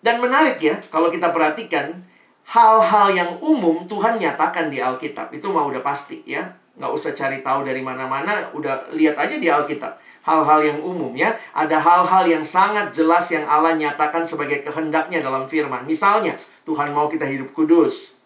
[0.00, 2.04] dan menarik ya, kalau kita perhatikan
[2.44, 5.32] hal-hal yang umum Tuhan nyatakan di Alkitab.
[5.32, 6.56] Itu mah udah pasti ya.
[6.74, 9.94] Nggak usah cari tahu dari mana-mana, udah lihat aja di Alkitab.
[10.24, 11.36] Hal-hal yang umum ya.
[11.54, 15.86] Ada hal-hal yang sangat jelas yang Allah nyatakan sebagai kehendaknya dalam firman.
[15.86, 16.34] Misalnya,
[16.64, 18.18] Tuhan mau kita hidup kudus.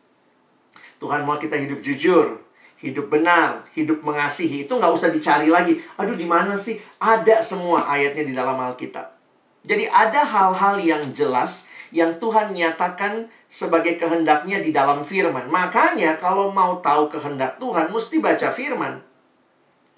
[1.03, 5.83] Tuhan mau kita hidup jujur hidup benar, hidup mengasihi itu nggak usah dicari lagi.
[5.99, 6.79] Aduh, di mana sih?
[7.03, 9.19] Ada semua ayatnya di dalam Alkitab.
[9.67, 15.49] Jadi ada hal-hal yang jelas yang Tuhan nyatakan sebagai kehendaknya di dalam firman.
[15.49, 19.01] Makanya kalau mau tahu kehendak Tuhan mesti baca firman.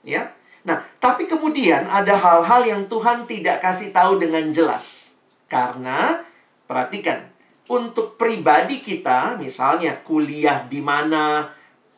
[0.07, 0.33] Ya.
[0.63, 5.17] Nah, tapi kemudian ada hal-hal yang Tuhan tidak kasih tahu dengan jelas.
[5.51, 6.23] Karena
[6.71, 7.27] perhatikan,
[7.71, 11.51] untuk pribadi kita, misalnya kuliah di mana,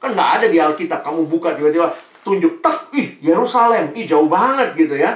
[0.02, 1.06] Kan nggak ada di Alkitab.
[1.06, 1.86] Kamu buka tiba-tiba
[2.26, 5.14] tunjuk, tak, ih Yerusalem, ih jauh banget gitu ya.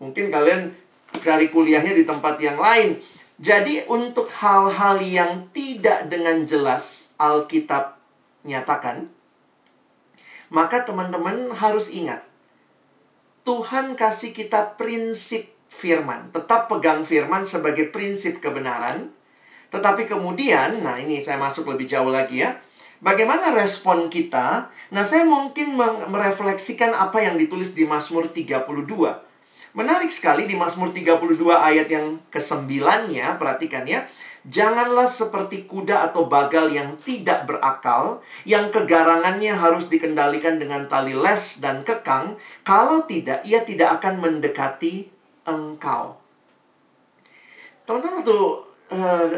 [0.00, 0.72] Mungkin kalian
[1.20, 2.96] cari kuliahnya di tempat yang lain.
[3.38, 7.94] Jadi untuk hal-hal yang tidak dengan jelas Alkitab
[8.42, 9.06] nyatakan,
[10.50, 12.26] maka teman-teman harus ingat,
[13.46, 16.34] Tuhan kasih kita prinsip firman.
[16.34, 19.14] Tetap pegang firman sebagai prinsip kebenaran.
[19.70, 22.58] Tetapi kemudian, nah ini saya masuk lebih jauh lagi ya.
[22.98, 24.74] Bagaimana respon kita?
[24.90, 25.78] Nah, saya mungkin
[26.10, 29.27] merefleksikan apa yang ditulis di Mazmur 32.
[29.76, 34.08] Menarik sekali di Mazmur 32 ayat yang ke-9-nya, perhatikan ya.
[34.48, 41.60] Janganlah seperti kuda atau bagal yang tidak berakal, yang kegarangannya harus dikendalikan dengan tali les
[41.60, 45.12] dan kekang, kalau tidak, ia tidak akan mendekati
[45.44, 46.16] engkau.
[47.84, 49.28] Teman-teman tuh, uh,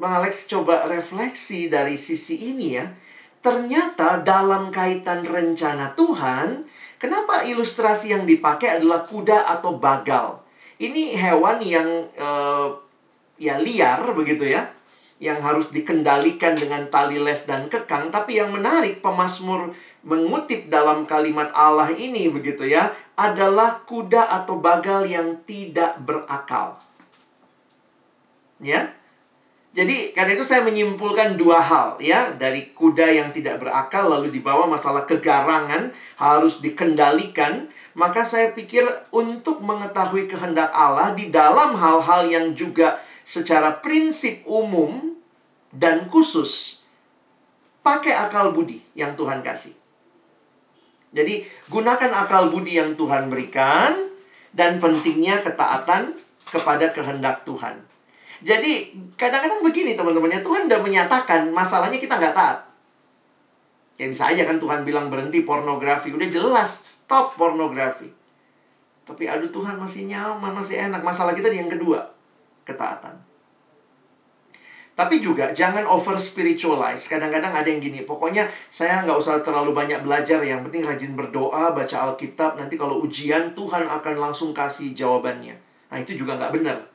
[0.00, 2.88] Bang Alex coba refleksi dari sisi ini ya.
[3.40, 6.64] Ternyata dalam kaitan rencana Tuhan,
[7.00, 10.44] kenapa ilustrasi yang dipakai adalah kuda atau bagal?
[10.76, 11.88] Ini hewan yang
[12.20, 12.76] uh,
[13.40, 14.68] ya liar begitu ya,
[15.20, 18.12] yang harus dikendalikan dengan tali les dan kekang.
[18.12, 19.72] Tapi yang menarik, pemazmur
[20.04, 26.80] mengutip dalam kalimat Allah ini begitu ya, adalah kuda atau bagal yang tidak berakal.
[28.60, 28.92] Ya,
[29.70, 34.66] jadi karena itu saya menyimpulkan dua hal ya dari kuda yang tidak berakal lalu dibawa
[34.66, 38.82] masalah kegarangan harus dikendalikan maka saya pikir
[39.14, 45.14] untuk mengetahui kehendak Allah di dalam hal-hal yang juga secara prinsip umum
[45.70, 46.82] dan khusus
[47.86, 49.74] pakai akal budi yang Tuhan kasih.
[51.10, 53.94] Jadi gunakan akal budi yang Tuhan berikan
[54.54, 56.14] dan pentingnya ketaatan
[56.50, 57.89] kepada kehendak Tuhan.
[58.40, 62.58] Jadi kadang-kadang begini teman-temannya Tuhan udah menyatakan masalahnya kita nggak taat.
[64.00, 66.08] Ya bisa aja kan Tuhan bilang berhenti pornografi.
[66.16, 68.08] Udah jelas stop pornografi.
[69.04, 71.04] Tapi aduh Tuhan masih nyaman, masih enak.
[71.04, 72.00] Masalah kita di yang kedua,
[72.64, 73.12] ketaatan.
[74.96, 77.08] Tapi juga jangan over spiritualize.
[77.08, 80.44] Kadang-kadang ada yang gini, pokoknya saya nggak usah terlalu banyak belajar.
[80.44, 82.60] Yang penting rajin berdoa, baca Alkitab.
[82.60, 85.56] Nanti kalau ujian Tuhan akan langsung kasih jawabannya.
[85.88, 86.89] Nah itu juga nggak benar.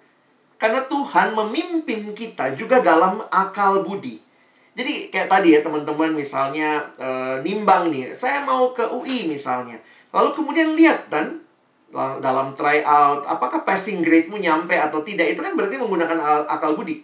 [0.55, 4.23] Karena Tuhan memimpin kita juga dalam akal budi.
[4.75, 7.07] Jadi kayak tadi ya teman-teman misalnya e,
[7.43, 9.79] nimbang nih, saya mau ke UI misalnya.
[10.11, 11.43] Lalu kemudian lihat dan
[11.95, 15.31] dalam tryout, apakah passing grade-mu nyampe atau tidak?
[15.31, 16.19] Itu kan berarti menggunakan
[16.51, 16.99] akal budi.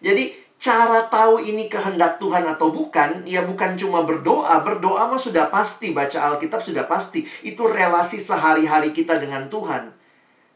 [0.00, 4.64] Jadi, cara tahu ini kehendak Tuhan atau bukan, ya bukan cuma berdoa.
[4.64, 7.20] Berdoa mah sudah pasti, baca Alkitab sudah pasti.
[7.44, 9.92] Itu relasi sehari-hari kita dengan Tuhan.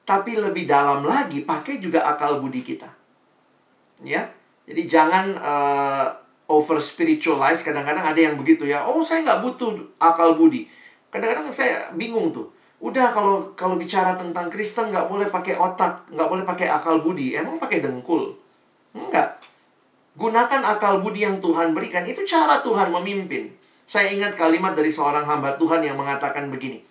[0.05, 2.89] Tapi lebih dalam lagi, pakai juga akal budi kita.
[4.05, 4.29] Ya,
[4.69, 6.07] jadi jangan uh,
[6.49, 7.65] over spiritualize.
[7.65, 8.85] Kadang-kadang ada yang begitu ya.
[8.85, 10.69] Oh, saya nggak butuh akal budi.
[11.09, 16.29] Kadang-kadang saya bingung tuh Udah kalau kalau bicara tentang Kristen nggak boleh pakai otak, nggak
[16.29, 17.33] boleh pakai akal budi.
[17.33, 18.37] Emang pakai dengkul?
[18.93, 19.41] Enggak.
[20.21, 22.05] Gunakan akal budi yang Tuhan berikan.
[22.05, 23.57] Itu cara Tuhan memimpin.
[23.89, 26.85] Saya ingat kalimat dari seorang hamba Tuhan yang mengatakan begini.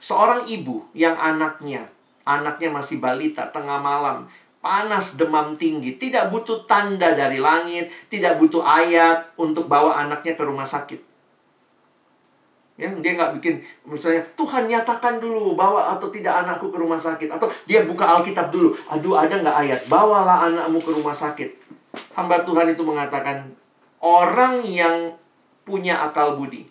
[0.00, 1.92] Seorang ibu yang anaknya,
[2.26, 4.26] anaknya masih balita, tengah malam,
[4.58, 10.42] panas, demam tinggi, tidak butuh tanda dari langit, tidak butuh ayat untuk bawa anaknya ke
[10.42, 11.00] rumah sakit.
[12.76, 17.32] Ya, dia nggak bikin misalnya Tuhan nyatakan dulu bawa atau tidak anakku ke rumah sakit
[17.32, 18.76] atau dia buka Alkitab dulu.
[18.92, 19.80] Aduh, ada nggak ayat?
[19.88, 21.56] Bawalah anakmu ke rumah sakit.
[22.12, 23.48] Hamba Tuhan itu mengatakan
[24.04, 25.16] orang yang
[25.64, 26.68] punya akal budi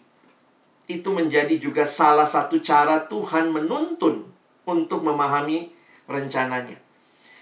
[0.85, 4.34] itu menjadi juga salah satu cara Tuhan menuntun
[4.65, 5.71] untuk memahami
[6.09, 6.77] rencananya.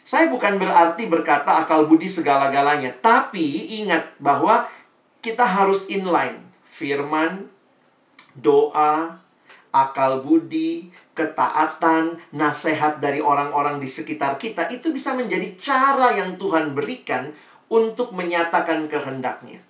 [0.04, 4.68] Saya bukan berarti berkata akal budi segala-galanya, tapi ingat bahwa
[5.24, 7.48] kita harus inline firman
[8.36, 9.24] doa,
[9.72, 16.76] akal budi, ketaatan, nasihat dari orang-orang di sekitar kita itu bisa menjadi cara yang Tuhan
[16.76, 17.32] berikan
[17.72, 19.64] untuk menyatakan kehendaknya.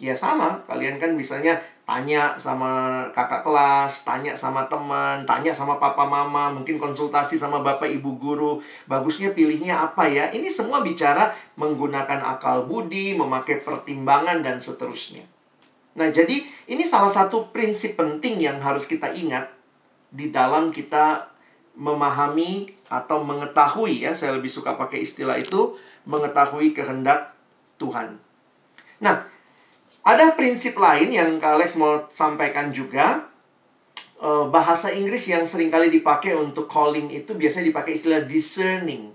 [0.00, 6.06] Ya sama, kalian kan misalnya tanya sama kakak kelas, tanya sama teman, tanya sama papa
[6.06, 10.30] mama, mungkin konsultasi sama bapak ibu guru, bagusnya pilihnya apa ya?
[10.30, 15.26] Ini semua bicara menggunakan akal budi, memakai pertimbangan dan seterusnya.
[15.98, 19.50] Nah, jadi ini salah satu prinsip penting yang harus kita ingat
[20.14, 21.26] di dalam kita
[21.74, 25.74] memahami atau mengetahui ya, saya lebih suka pakai istilah itu,
[26.06, 27.34] mengetahui kehendak
[27.82, 28.14] Tuhan.
[29.02, 29.26] Nah,
[30.10, 33.30] ada prinsip lain yang Kak Alex mau sampaikan juga.
[34.20, 39.14] Eh, bahasa Inggris yang sering kali dipakai untuk calling itu biasanya dipakai istilah discerning.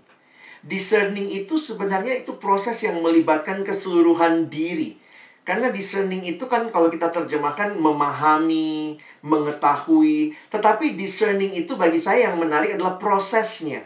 [0.65, 4.97] Discerning itu sebenarnya itu proses yang melibatkan keseluruhan diri
[5.45, 10.33] karena discerning itu kan kalau kita terjemahkan memahami, mengetahui.
[10.49, 13.85] Tetapi discerning itu bagi saya yang menarik adalah prosesnya.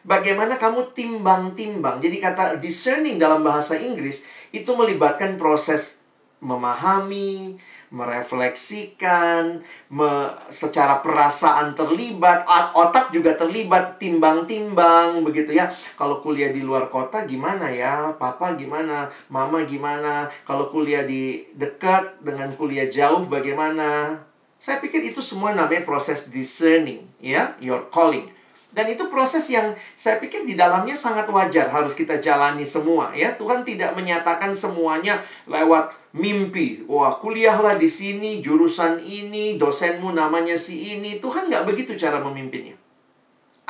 [0.00, 2.00] Bagaimana kamu timbang-timbang.
[2.00, 6.03] Jadi kata discerning dalam bahasa Inggris itu melibatkan proses
[6.44, 7.56] memahami,
[7.88, 10.10] merefleksikan, me,
[10.52, 12.44] secara perasaan terlibat,
[12.76, 15.72] otak juga terlibat, timbang-timbang begitu ya.
[15.96, 18.12] Kalau kuliah di luar kota gimana ya?
[18.20, 19.08] Papa gimana?
[19.32, 20.28] Mama gimana?
[20.44, 24.20] Kalau kuliah di dekat dengan kuliah jauh bagaimana?
[24.60, 28.28] Saya pikir itu semua namanya proses discerning, ya, your calling.
[28.74, 33.30] Dan itu proses yang saya pikir di dalamnya sangat wajar harus kita jalani semua ya.
[33.38, 36.82] Tuhan tidak menyatakan semuanya lewat mimpi.
[36.90, 41.22] Wah, kuliahlah di sini, jurusan ini, dosenmu namanya si ini.
[41.22, 42.74] Tuhan nggak begitu cara memimpinnya.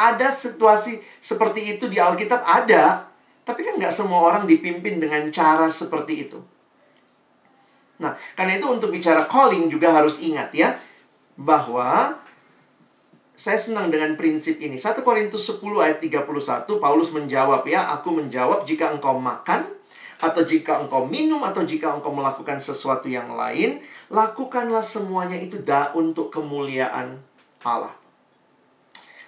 [0.01, 3.05] Ada situasi seperti itu di Alkitab ada,
[3.45, 6.41] tapi kan nggak semua orang dipimpin dengan cara seperti itu.
[8.01, 10.75] Nah, karena itu untuk bicara calling juga harus ingat ya
[11.37, 12.24] bahwa
[13.35, 14.79] saya senang dengan prinsip ini.
[14.79, 19.67] 1 Korintus 10 ayat 31, Paulus menjawab ya, aku menjawab jika engkau makan,
[20.23, 25.91] atau jika engkau minum, atau jika engkau melakukan sesuatu yang lain, lakukanlah semuanya itu da
[25.99, 27.19] untuk kemuliaan
[27.67, 27.93] Allah.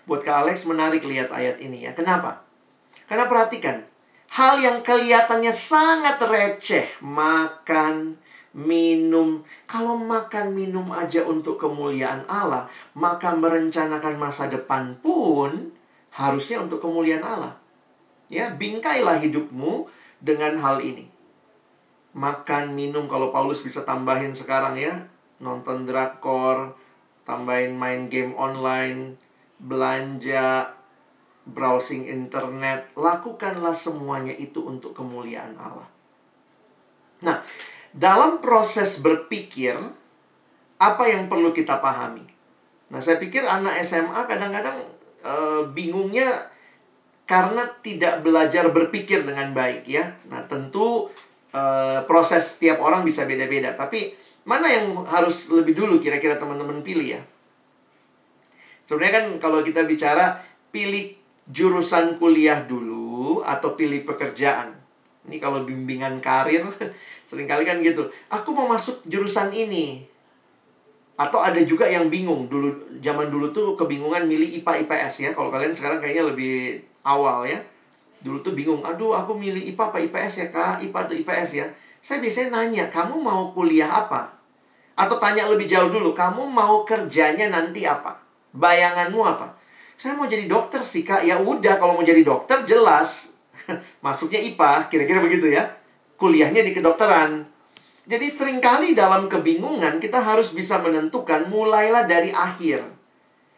[0.06, 1.92] Buat Kak Alex menarik lihat ayat ini ya.
[1.92, 2.46] Kenapa?
[3.10, 3.82] Karena perhatikan,
[4.38, 8.14] hal yang kelihatannya sangat receh, makan,
[8.56, 9.44] minum.
[9.68, 15.76] Kalau makan minum aja untuk kemuliaan Allah, maka merencanakan masa depan pun
[16.16, 17.60] harusnya untuk kemuliaan Allah.
[18.32, 19.86] Ya, bingkailah hidupmu
[20.24, 21.06] dengan hal ini.
[22.16, 25.04] Makan, minum kalau Paulus bisa tambahin sekarang ya,
[25.36, 26.72] nonton drakor,
[27.28, 29.20] tambahin main game online,
[29.60, 30.72] belanja,
[31.44, 35.86] browsing internet, lakukanlah semuanya itu untuk kemuliaan Allah.
[37.20, 37.44] Nah,
[37.96, 39.72] dalam proses berpikir,
[40.76, 42.28] apa yang perlu kita pahami?
[42.92, 44.76] Nah, saya pikir anak SMA kadang-kadang
[45.24, 45.34] e,
[45.72, 46.28] bingungnya
[47.24, 50.12] karena tidak belajar berpikir dengan baik ya.
[50.28, 51.08] Nah, tentu
[51.50, 51.62] e,
[52.04, 54.12] proses setiap orang bisa beda-beda, tapi
[54.44, 57.22] mana yang harus lebih dulu kira-kira teman-teman pilih ya?
[58.84, 61.16] Sebenarnya kan kalau kita bicara pilih
[61.48, 64.75] jurusan kuliah dulu atau pilih pekerjaan.
[65.26, 66.62] Ini kalau bimbingan karir
[67.28, 68.06] Seringkali kan gitu.
[68.30, 70.06] Aku mau masuk jurusan ini.
[71.18, 75.30] Atau ada juga yang bingung dulu zaman dulu tuh kebingungan milih IPA IPS ya.
[75.34, 77.58] Kalau kalian sekarang kayaknya lebih awal ya.
[78.22, 80.74] Dulu tuh bingung, aduh aku milih IPA apa IPS ya kak?
[80.86, 81.66] IPA atau IPS ya?
[81.98, 84.30] Saya biasanya nanya, kamu mau kuliah apa?
[84.94, 88.22] Atau tanya lebih jauh dulu, kamu mau kerjanya nanti apa?
[88.54, 89.58] Bayanganmu apa?
[89.96, 91.24] Saya mau jadi dokter sih kak.
[91.24, 93.35] Ya udah kalau mau jadi dokter jelas.
[94.04, 95.76] Masuknya IPA, kira-kira begitu ya.
[96.16, 97.44] Kuliahnya di kedokteran.
[98.06, 102.86] Jadi sering kali dalam kebingungan kita harus bisa menentukan mulailah dari akhir.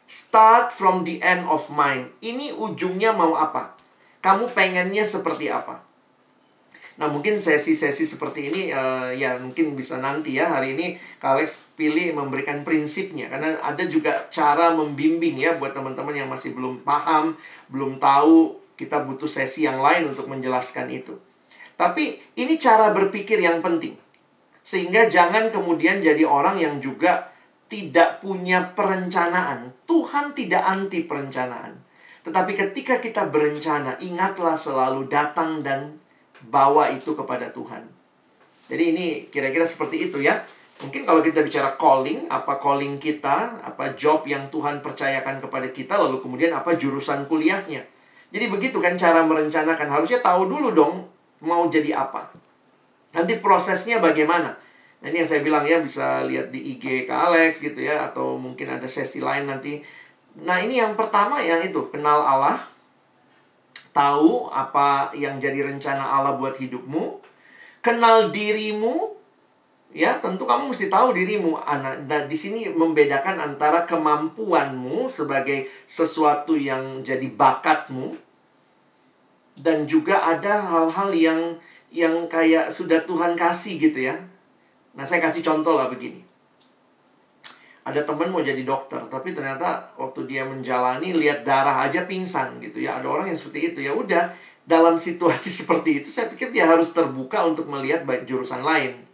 [0.08, 2.08] Start from the end of mind.
[2.24, 3.76] Ini ujungnya mau apa?
[4.24, 5.84] Kamu pengennya seperti apa?
[6.98, 11.54] Nah mungkin sesi-sesi seperti ini uh, ya mungkin bisa nanti ya hari ini Kak Alex
[11.78, 17.38] pilih memberikan prinsipnya karena ada juga cara membimbing ya buat teman-teman yang masih belum paham,
[17.70, 21.18] belum tahu kita butuh sesi yang lain untuk menjelaskan itu.
[21.74, 23.98] Tapi ini cara berpikir yang penting.
[24.62, 27.34] Sehingga jangan kemudian jadi orang yang juga
[27.66, 29.74] tidak punya perencanaan.
[29.84, 31.74] Tuhan tidak anti perencanaan.
[32.22, 35.98] Tetapi ketika kita berencana, ingatlah selalu datang dan
[36.46, 37.82] bawa itu kepada Tuhan.
[38.68, 40.44] Jadi ini kira-kira seperti itu ya.
[40.78, 45.98] Mungkin kalau kita bicara calling, apa calling kita, apa job yang Tuhan percayakan kepada kita,
[45.98, 47.97] lalu kemudian apa jurusan kuliahnya.
[48.28, 49.88] Jadi begitu kan cara merencanakan.
[49.88, 51.08] Harusnya tahu dulu dong
[51.40, 52.28] mau jadi apa.
[53.16, 54.52] Nanti prosesnya bagaimana?
[54.98, 58.34] Nah, ini yang saya bilang ya bisa lihat di IG ke Alex gitu ya atau
[58.36, 59.78] mungkin ada sesi lain nanti.
[60.38, 62.68] Nah, ini yang pertama yang itu, kenal Allah.
[63.94, 67.18] Tahu apa yang jadi rencana Allah buat hidupmu.
[67.82, 69.17] Kenal dirimu.
[69.88, 71.56] Ya, tentu kamu mesti tahu dirimu.
[71.64, 78.20] Anak, nah, di sini membedakan antara kemampuanmu sebagai sesuatu yang jadi bakatmu
[79.56, 81.40] dan juga ada hal-hal yang
[81.88, 84.20] yang kayak sudah Tuhan kasih gitu ya.
[84.92, 86.20] Nah, saya kasih contoh lah begini.
[87.88, 92.84] Ada teman mau jadi dokter, tapi ternyata waktu dia menjalani lihat darah aja pingsan gitu
[92.84, 93.00] ya.
[93.00, 94.36] Ada orang yang seperti itu ya udah
[94.68, 99.07] dalam situasi seperti itu saya pikir dia harus terbuka untuk melihat baik jurusan lain.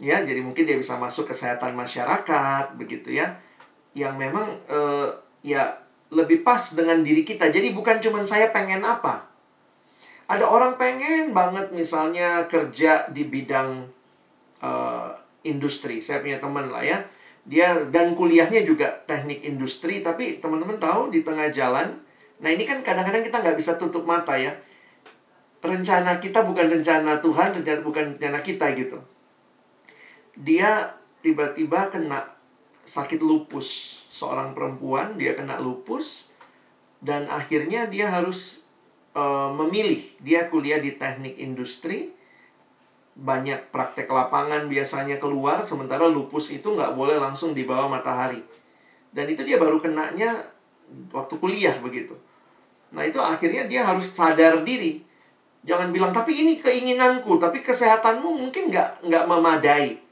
[0.00, 3.36] Ya, jadi mungkin dia bisa masuk kesehatan masyarakat begitu ya.
[3.92, 5.12] Yang memang uh,
[5.44, 5.76] ya
[6.08, 7.52] lebih pas dengan diri kita.
[7.52, 9.28] Jadi bukan cuma saya pengen apa,
[10.24, 13.92] ada orang pengen banget misalnya kerja di bidang
[14.64, 15.10] uh,
[15.44, 16.00] industri.
[16.00, 16.98] Saya punya teman lah ya.
[17.44, 21.92] Dia dan kuliahnya juga teknik industri, tapi teman-teman tahu di tengah jalan.
[22.40, 24.54] Nah ini kan kadang-kadang kita nggak bisa tutup mata ya.
[25.60, 28.96] Rencana kita bukan rencana Tuhan, rencana bukan rencana kita gitu.
[30.38, 32.40] Dia tiba-tiba kena
[32.84, 34.00] sakit lupus.
[34.10, 36.26] Seorang perempuan dia kena lupus
[36.98, 38.66] dan akhirnya dia harus
[39.14, 40.02] uh, memilih.
[40.18, 42.12] Dia kuliah di teknik industri.
[43.20, 48.40] Banyak praktek lapangan biasanya keluar sementara lupus itu nggak boleh langsung di bawah matahari.
[49.10, 50.46] Dan itu dia baru kenanya
[51.10, 52.14] waktu kuliah begitu.
[52.90, 55.02] Nah itu akhirnya dia harus sadar diri.
[55.60, 60.09] Jangan bilang tapi ini keinginanku tapi kesehatanmu mungkin nggak nggak memadai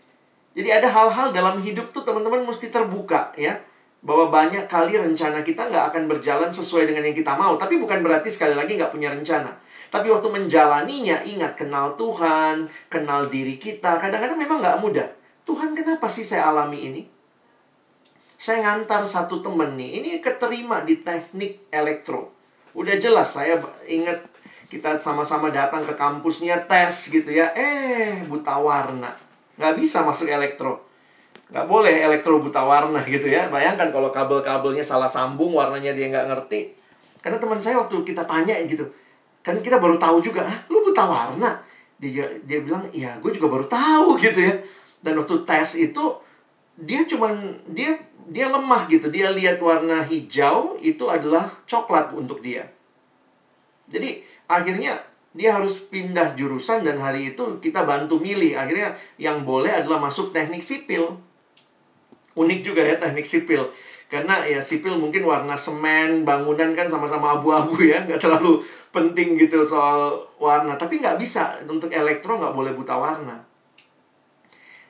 [0.59, 3.63] jadi ada hal-hal dalam hidup tuh teman-teman mesti terbuka ya
[4.03, 7.55] bahwa banyak kali rencana kita nggak akan berjalan sesuai dengan yang kita mau.
[7.55, 9.55] Tapi bukan berarti sekali lagi nggak punya rencana.
[9.89, 14.03] Tapi waktu menjalaninya, ingat kenal Tuhan, kenal diri kita.
[14.03, 15.07] Kadang-kadang memang nggak mudah.
[15.47, 17.03] Tuhan kenapa sih saya alami ini?
[18.35, 22.35] Saya ngantar satu temen nih, ini keterima di teknik elektro.
[22.75, 24.27] Udah jelas, saya ingat
[24.67, 27.55] kita sama-sama datang ke kampusnya tes gitu ya.
[27.55, 29.28] Eh, buta warna.
[29.59, 30.87] Nggak bisa masuk elektro.
[31.51, 33.51] Nggak boleh elektro buta warna gitu ya.
[33.51, 36.79] Bayangkan kalau kabel-kabelnya salah sambung warnanya dia nggak ngerti.
[37.19, 38.87] Karena teman saya waktu kita tanya gitu
[39.43, 41.57] kan kita baru tahu juga ah lu buta warna?
[41.99, 44.55] Dia dia bilang ya gue juga baru tahu gitu ya.
[45.03, 46.05] Dan waktu tes itu
[46.79, 47.35] dia cuman
[47.73, 47.97] dia
[48.29, 49.09] dia lemah gitu.
[49.09, 52.69] Dia lihat warna hijau itu adalah coklat untuk dia.
[53.89, 55.01] Jadi akhirnya
[55.39, 58.59] dia harus pindah jurusan dan hari itu kita bantu milih.
[58.59, 61.15] Akhirnya yang boleh adalah masuk teknik sipil.
[62.35, 63.71] Unik juga ya teknik sipil.
[64.11, 68.59] Karena ya sipil mungkin warna semen bangunan kan sama-sama abu-abu ya nggak terlalu
[68.91, 70.75] penting gitu soal warna.
[70.75, 73.48] Tapi nggak bisa untuk elektro nggak boleh buta warna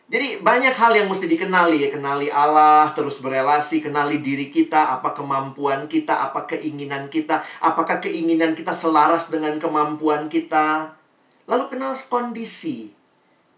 [0.09, 5.13] jadi banyak hal yang mesti dikenali ya kenali Allah terus berelasi kenali diri kita apa
[5.13, 10.97] kemampuan kita apa keinginan kita apakah keinginan kita selaras dengan kemampuan kita
[11.45, 12.99] lalu kenal kondisi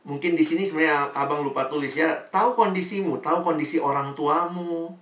[0.01, 2.09] Mungkin di sini sebenarnya abang lupa tulis ya.
[2.33, 4.97] Tahu kondisimu, tahu kondisi orang tuamu.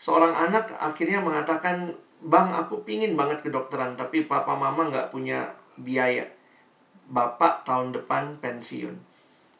[0.00, 1.92] Seorang anak akhirnya mengatakan,
[2.24, 6.24] Bang, aku pingin banget kedokteran, tapi papa mama nggak punya biaya.
[7.12, 8.96] Bapak tahun depan pensiun.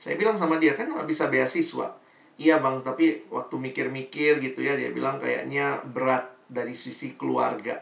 [0.05, 1.97] Saya bilang sama dia, kan bisa beasiswa.
[2.37, 7.81] Iya bang, tapi waktu mikir-mikir gitu ya, dia bilang kayaknya berat dari sisi keluarga.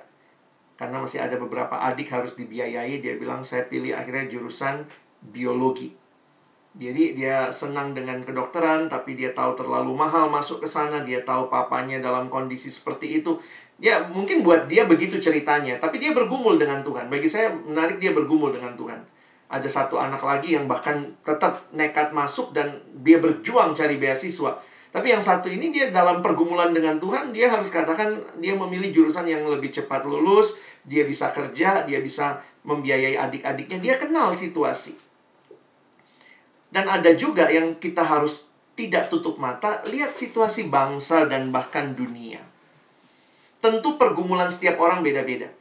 [0.78, 4.86] Karena masih ada beberapa adik harus dibiayai, dia bilang saya pilih akhirnya jurusan
[5.34, 5.98] biologi.
[6.78, 11.50] Jadi dia senang dengan kedokteran, tapi dia tahu terlalu mahal masuk ke sana, dia tahu
[11.50, 13.42] papanya dalam kondisi seperti itu.
[13.82, 17.10] Ya mungkin buat dia begitu ceritanya, tapi dia bergumul dengan Tuhan.
[17.10, 19.11] Bagi saya menarik dia bergumul dengan Tuhan
[19.52, 24.56] ada satu anak lagi yang bahkan tetap nekat masuk dan dia berjuang cari beasiswa.
[24.88, 29.28] Tapi yang satu ini dia dalam pergumulan dengan Tuhan, dia harus katakan dia memilih jurusan
[29.28, 34.96] yang lebih cepat lulus, dia bisa kerja, dia bisa membiayai adik-adiknya, dia kenal situasi.
[36.72, 42.40] Dan ada juga yang kita harus tidak tutup mata, lihat situasi bangsa dan bahkan dunia.
[43.60, 45.52] Tentu pergumulan setiap orang beda-beda.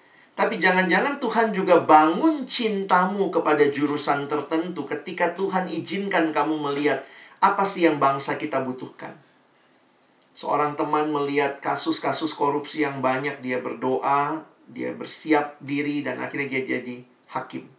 [0.42, 7.06] Tapi jangan-jangan Tuhan juga bangun cintamu kepada jurusan tertentu ketika Tuhan izinkan kamu melihat
[7.38, 9.14] apa sih yang bangsa kita butuhkan.
[10.34, 16.82] Seorang teman melihat kasus-kasus korupsi yang banyak, dia berdoa, dia bersiap diri, dan akhirnya dia
[16.82, 17.06] jadi
[17.38, 17.70] hakim.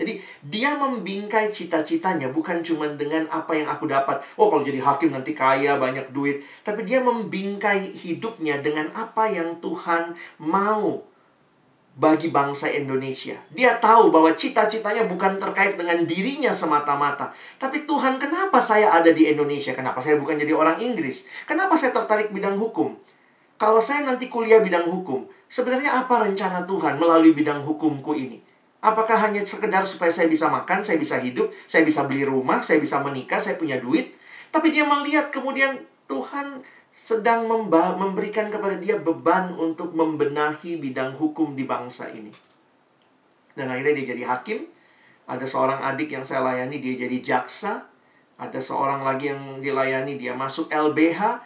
[0.00, 4.24] Jadi dia membingkai cita-citanya bukan cuma dengan apa yang aku dapat.
[4.40, 6.40] Oh kalau jadi hakim nanti kaya banyak duit.
[6.64, 11.04] Tapi dia membingkai hidupnya dengan apa yang Tuhan mau
[11.96, 13.40] bagi bangsa Indonesia.
[13.56, 17.32] Dia tahu bahwa cita-citanya bukan terkait dengan dirinya semata-mata.
[17.56, 19.72] Tapi Tuhan, kenapa saya ada di Indonesia?
[19.72, 21.24] Kenapa saya bukan jadi orang Inggris?
[21.48, 22.92] Kenapa saya tertarik bidang hukum?
[23.56, 28.44] Kalau saya nanti kuliah bidang hukum, sebenarnya apa rencana Tuhan melalui bidang hukumku ini?
[28.84, 32.76] Apakah hanya sekedar supaya saya bisa makan, saya bisa hidup, saya bisa beli rumah, saya
[32.76, 34.12] bisa menikah, saya punya duit?
[34.52, 36.60] Tapi dia melihat kemudian Tuhan
[36.96, 37.44] sedang
[38.00, 42.32] memberikan kepada dia beban untuk membenahi bidang hukum di bangsa ini.
[43.52, 44.60] Dan akhirnya dia jadi hakim.
[45.28, 47.84] Ada seorang adik yang saya layani, dia jadi jaksa.
[48.40, 51.44] Ada seorang lagi yang dilayani, dia masuk LBH.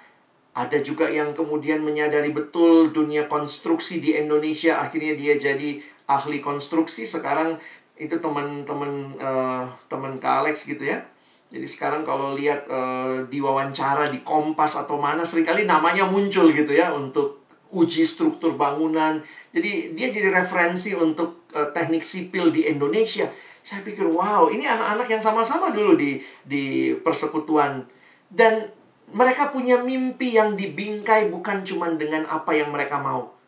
[0.55, 4.79] Ada juga yang kemudian menyadari betul dunia konstruksi di Indonesia.
[4.79, 7.07] Akhirnya dia jadi ahli konstruksi.
[7.11, 7.59] Sekarang
[7.99, 11.10] itu teman-teman uh, teman Kak Alex gitu ya
[11.51, 16.47] jadi sekarang kalau lihat uh, di wawancara di Kompas atau mana sering kali namanya muncul
[16.55, 17.43] gitu ya untuk
[17.75, 19.19] uji struktur bangunan.
[19.51, 23.27] Jadi dia jadi referensi untuk uh, teknik sipil di Indonesia.
[23.67, 27.83] Saya pikir wow, ini anak-anak yang sama-sama dulu di di persekutuan
[28.31, 28.71] dan
[29.11, 33.40] mereka punya mimpi yang dibingkai bukan cuma dengan apa yang mereka mau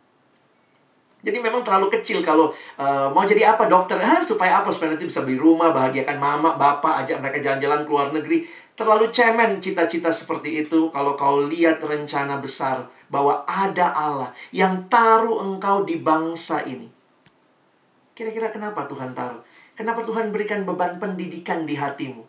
[1.23, 2.51] jadi memang terlalu kecil kalau
[2.83, 6.59] uh, mau jadi apa dokter, ah, supaya apa supaya nanti bisa beli rumah, bahagiakan mama,
[6.59, 8.39] bapak, ajak mereka jalan-jalan ke luar negeri.
[8.75, 15.47] Terlalu cemen cita-cita seperti itu kalau kau lihat rencana besar bahwa ada Allah yang taruh
[15.47, 16.91] engkau di bangsa ini.
[18.19, 19.47] Kira-kira kenapa Tuhan taruh?
[19.79, 22.27] Kenapa Tuhan berikan beban pendidikan di hatimu?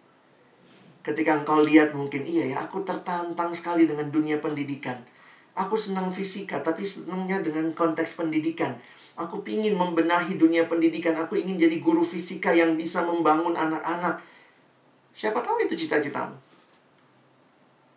[1.02, 5.02] Ketika engkau lihat mungkin, iya ya, aku tertantang sekali dengan dunia pendidikan.
[5.54, 8.74] Aku senang fisika, tapi senangnya dengan konteks pendidikan.
[9.14, 11.14] Aku ingin membenahi dunia pendidikan.
[11.22, 14.18] Aku ingin jadi guru fisika yang bisa membangun anak-anak.
[15.14, 16.34] Siapa tahu itu cita-citamu.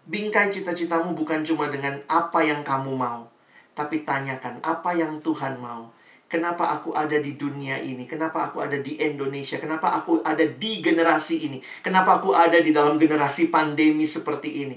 [0.07, 3.32] Bingkai cita-citamu bukan cuma dengan apa yang kamu mau.
[3.72, 5.88] Tapi tanyakan, apa yang Tuhan mau?
[6.26, 8.04] Kenapa aku ada di dunia ini?
[8.04, 9.57] Kenapa aku ada di Indonesia?
[9.57, 11.59] Kenapa aku ada di generasi ini?
[11.80, 14.76] Kenapa aku ada di dalam generasi pandemi seperti ini?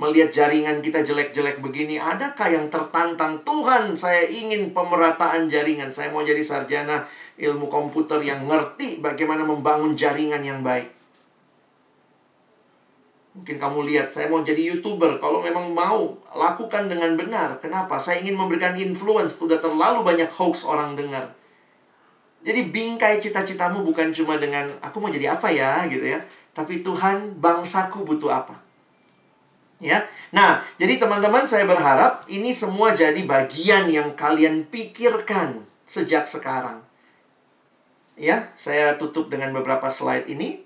[0.00, 3.44] Melihat jaringan kita jelek-jelek begini, adakah yang tertantang?
[3.44, 5.92] Tuhan, saya ingin pemerataan jaringan.
[5.92, 7.04] Saya mau jadi sarjana
[7.36, 10.88] ilmu komputer yang ngerti bagaimana membangun jaringan yang baik.
[13.36, 15.20] Mungkin kamu lihat, saya mau jadi YouTuber.
[15.20, 17.60] Kalau memang mau, lakukan dengan benar.
[17.60, 18.00] Kenapa?
[18.00, 19.36] Saya ingin memberikan influence.
[19.36, 21.28] Sudah terlalu banyak hoax orang dengar.
[22.40, 26.24] Jadi bingkai cita-citamu bukan cuma dengan, aku mau jadi apa ya, gitu ya.
[26.56, 28.69] Tapi Tuhan, bangsaku butuh apa?
[29.80, 30.06] Ya.
[30.30, 36.86] Nah, jadi teman-teman saya berharap ini semua jadi bagian yang kalian pikirkan sejak sekarang.
[38.20, 40.62] Ya, saya tutup dengan beberapa slide ini.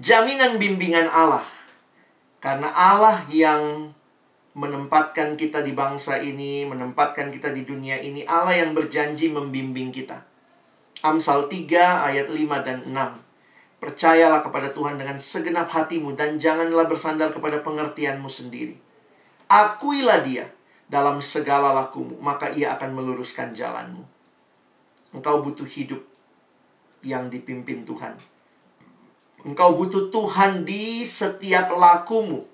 [0.00, 1.44] Jaminan bimbingan Allah.
[2.40, 3.92] Karena Allah yang
[4.56, 10.24] menempatkan kita di bangsa ini, menempatkan kita di dunia ini, Allah yang berjanji membimbing kita.
[11.04, 13.29] Amsal 3 ayat 5 dan 6.
[13.80, 18.76] Percayalah kepada Tuhan dengan segenap hatimu dan janganlah bersandar kepada pengertianmu sendiri.
[19.48, 20.52] Akuilah dia
[20.84, 24.04] dalam segala lakumu, maka ia akan meluruskan jalanmu.
[25.16, 26.04] Engkau butuh hidup
[27.00, 28.20] yang dipimpin Tuhan.
[29.48, 32.44] Engkau butuh Tuhan di setiap lakumu.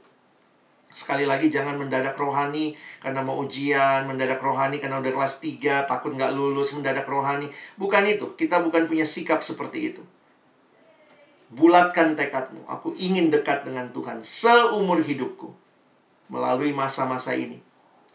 [0.97, 2.73] Sekali lagi jangan mendadak rohani
[3.03, 7.51] karena mau ujian, mendadak rohani karena udah kelas 3, takut nggak lulus, mendadak rohani.
[7.77, 10.01] Bukan itu, kita bukan punya sikap seperti itu.
[11.53, 12.67] Bulatkan tekadmu.
[12.67, 15.55] Aku ingin dekat dengan Tuhan seumur hidupku.
[16.27, 17.63] Melalui masa-masa ini.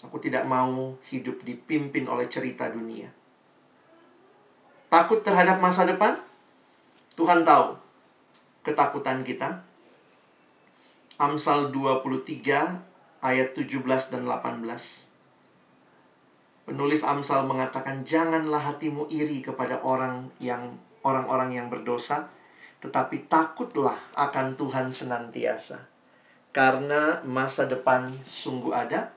[0.03, 3.07] Aku tidak mau hidup dipimpin oleh cerita dunia.
[4.91, 6.19] Takut terhadap masa depan?
[7.15, 7.79] Tuhan tahu
[8.67, 9.63] ketakutan kita.
[11.21, 15.11] Amsal 23 ayat 17 dan 18.
[16.65, 22.29] Penulis Amsal mengatakan janganlah hatimu iri kepada orang yang orang-orang yang berdosa,
[22.81, 25.85] tetapi takutlah akan Tuhan senantiasa.
[26.51, 29.13] Karena masa depan sungguh ada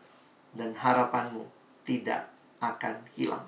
[0.54, 1.48] dan harapanmu
[1.82, 2.30] tidak
[2.62, 3.42] akan hilang.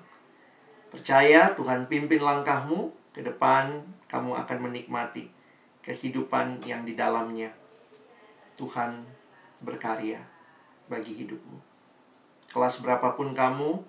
[0.91, 5.31] Percaya Tuhan pimpin langkahmu ke depan, kamu akan menikmati
[5.85, 7.53] kehidupan yang di dalamnya.
[8.59, 9.07] Tuhan
[9.63, 10.19] berkarya
[10.91, 11.61] bagi hidupmu.
[12.51, 13.85] Kelas berapapun kamu,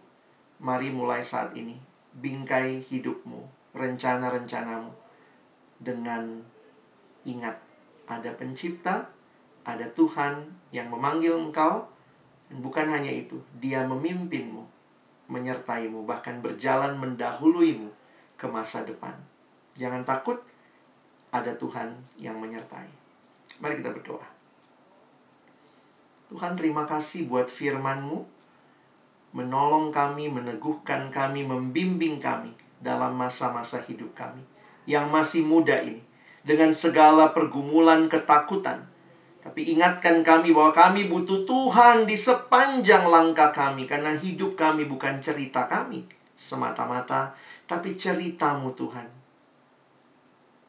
[0.60, 1.80] mari mulai saat ini
[2.14, 5.07] bingkai hidupmu, rencana-rencanamu
[5.78, 6.42] dengan
[7.28, 7.60] ingat
[8.08, 9.12] ada pencipta,
[9.68, 11.86] ada Tuhan yang memanggil engkau
[12.48, 14.64] dan bukan hanya itu, dia memimpinmu,
[15.28, 17.92] menyertaimu, bahkan berjalan mendahuluimu
[18.40, 19.14] ke masa depan.
[19.76, 20.40] Jangan takut,
[21.36, 22.88] ada Tuhan yang menyertai.
[23.60, 24.24] Mari kita berdoa.
[26.32, 28.40] Tuhan terima kasih buat firman-Mu
[29.36, 34.44] menolong kami, meneguhkan kami, membimbing kami dalam masa-masa hidup kami
[34.88, 36.02] yang masih muda ini
[36.48, 38.88] dengan segala pergumulan ketakutan.
[39.44, 45.20] Tapi ingatkan kami bahwa kami butuh Tuhan di sepanjang langkah kami karena hidup kami bukan
[45.20, 46.08] cerita kami
[46.38, 47.36] semata-mata,
[47.68, 49.08] tapi ceritamu Tuhan.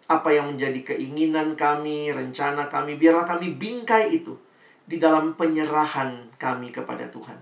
[0.09, 4.35] Apa yang menjadi keinginan kami, rencana kami, biarlah kami bingkai itu
[4.89, 7.37] di dalam penyerahan kami kepada Tuhan.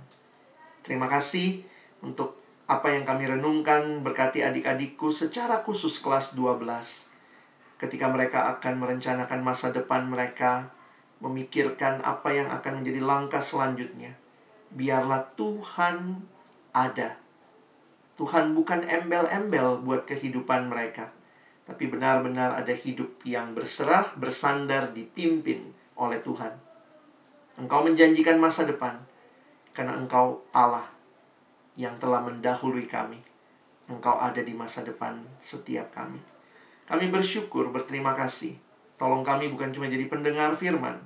[0.82, 1.62] Terima kasih
[2.02, 2.35] untuk
[2.66, 6.66] apa yang kami renungkan berkati adik-adikku secara khusus kelas 12
[7.78, 10.74] ketika mereka akan merencanakan masa depan mereka
[11.22, 14.18] memikirkan apa yang akan menjadi langkah selanjutnya
[14.74, 16.26] biarlah Tuhan
[16.74, 17.22] ada.
[18.18, 21.14] Tuhan bukan embel-embel buat kehidupan mereka
[21.62, 26.50] tapi benar-benar ada hidup yang berserah bersandar dipimpin oleh Tuhan.
[27.62, 28.98] Engkau menjanjikan masa depan
[29.70, 30.95] karena Engkau Allah
[31.76, 33.20] yang telah mendahului kami.
[33.86, 36.18] Engkau ada di masa depan setiap kami.
[36.88, 38.58] Kami bersyukur, berterima kasih.
[38.96, 40.96] Tolong kami bukan cuma jadi pendengar firman,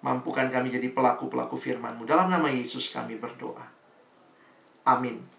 [0.00, 2.08] mampukan kami jadi pelaku-pelaku firman-Mu.
[2.08, 3.68] Dalam nama Yesus kami berdoa.
[4.88, 5.35] Amin.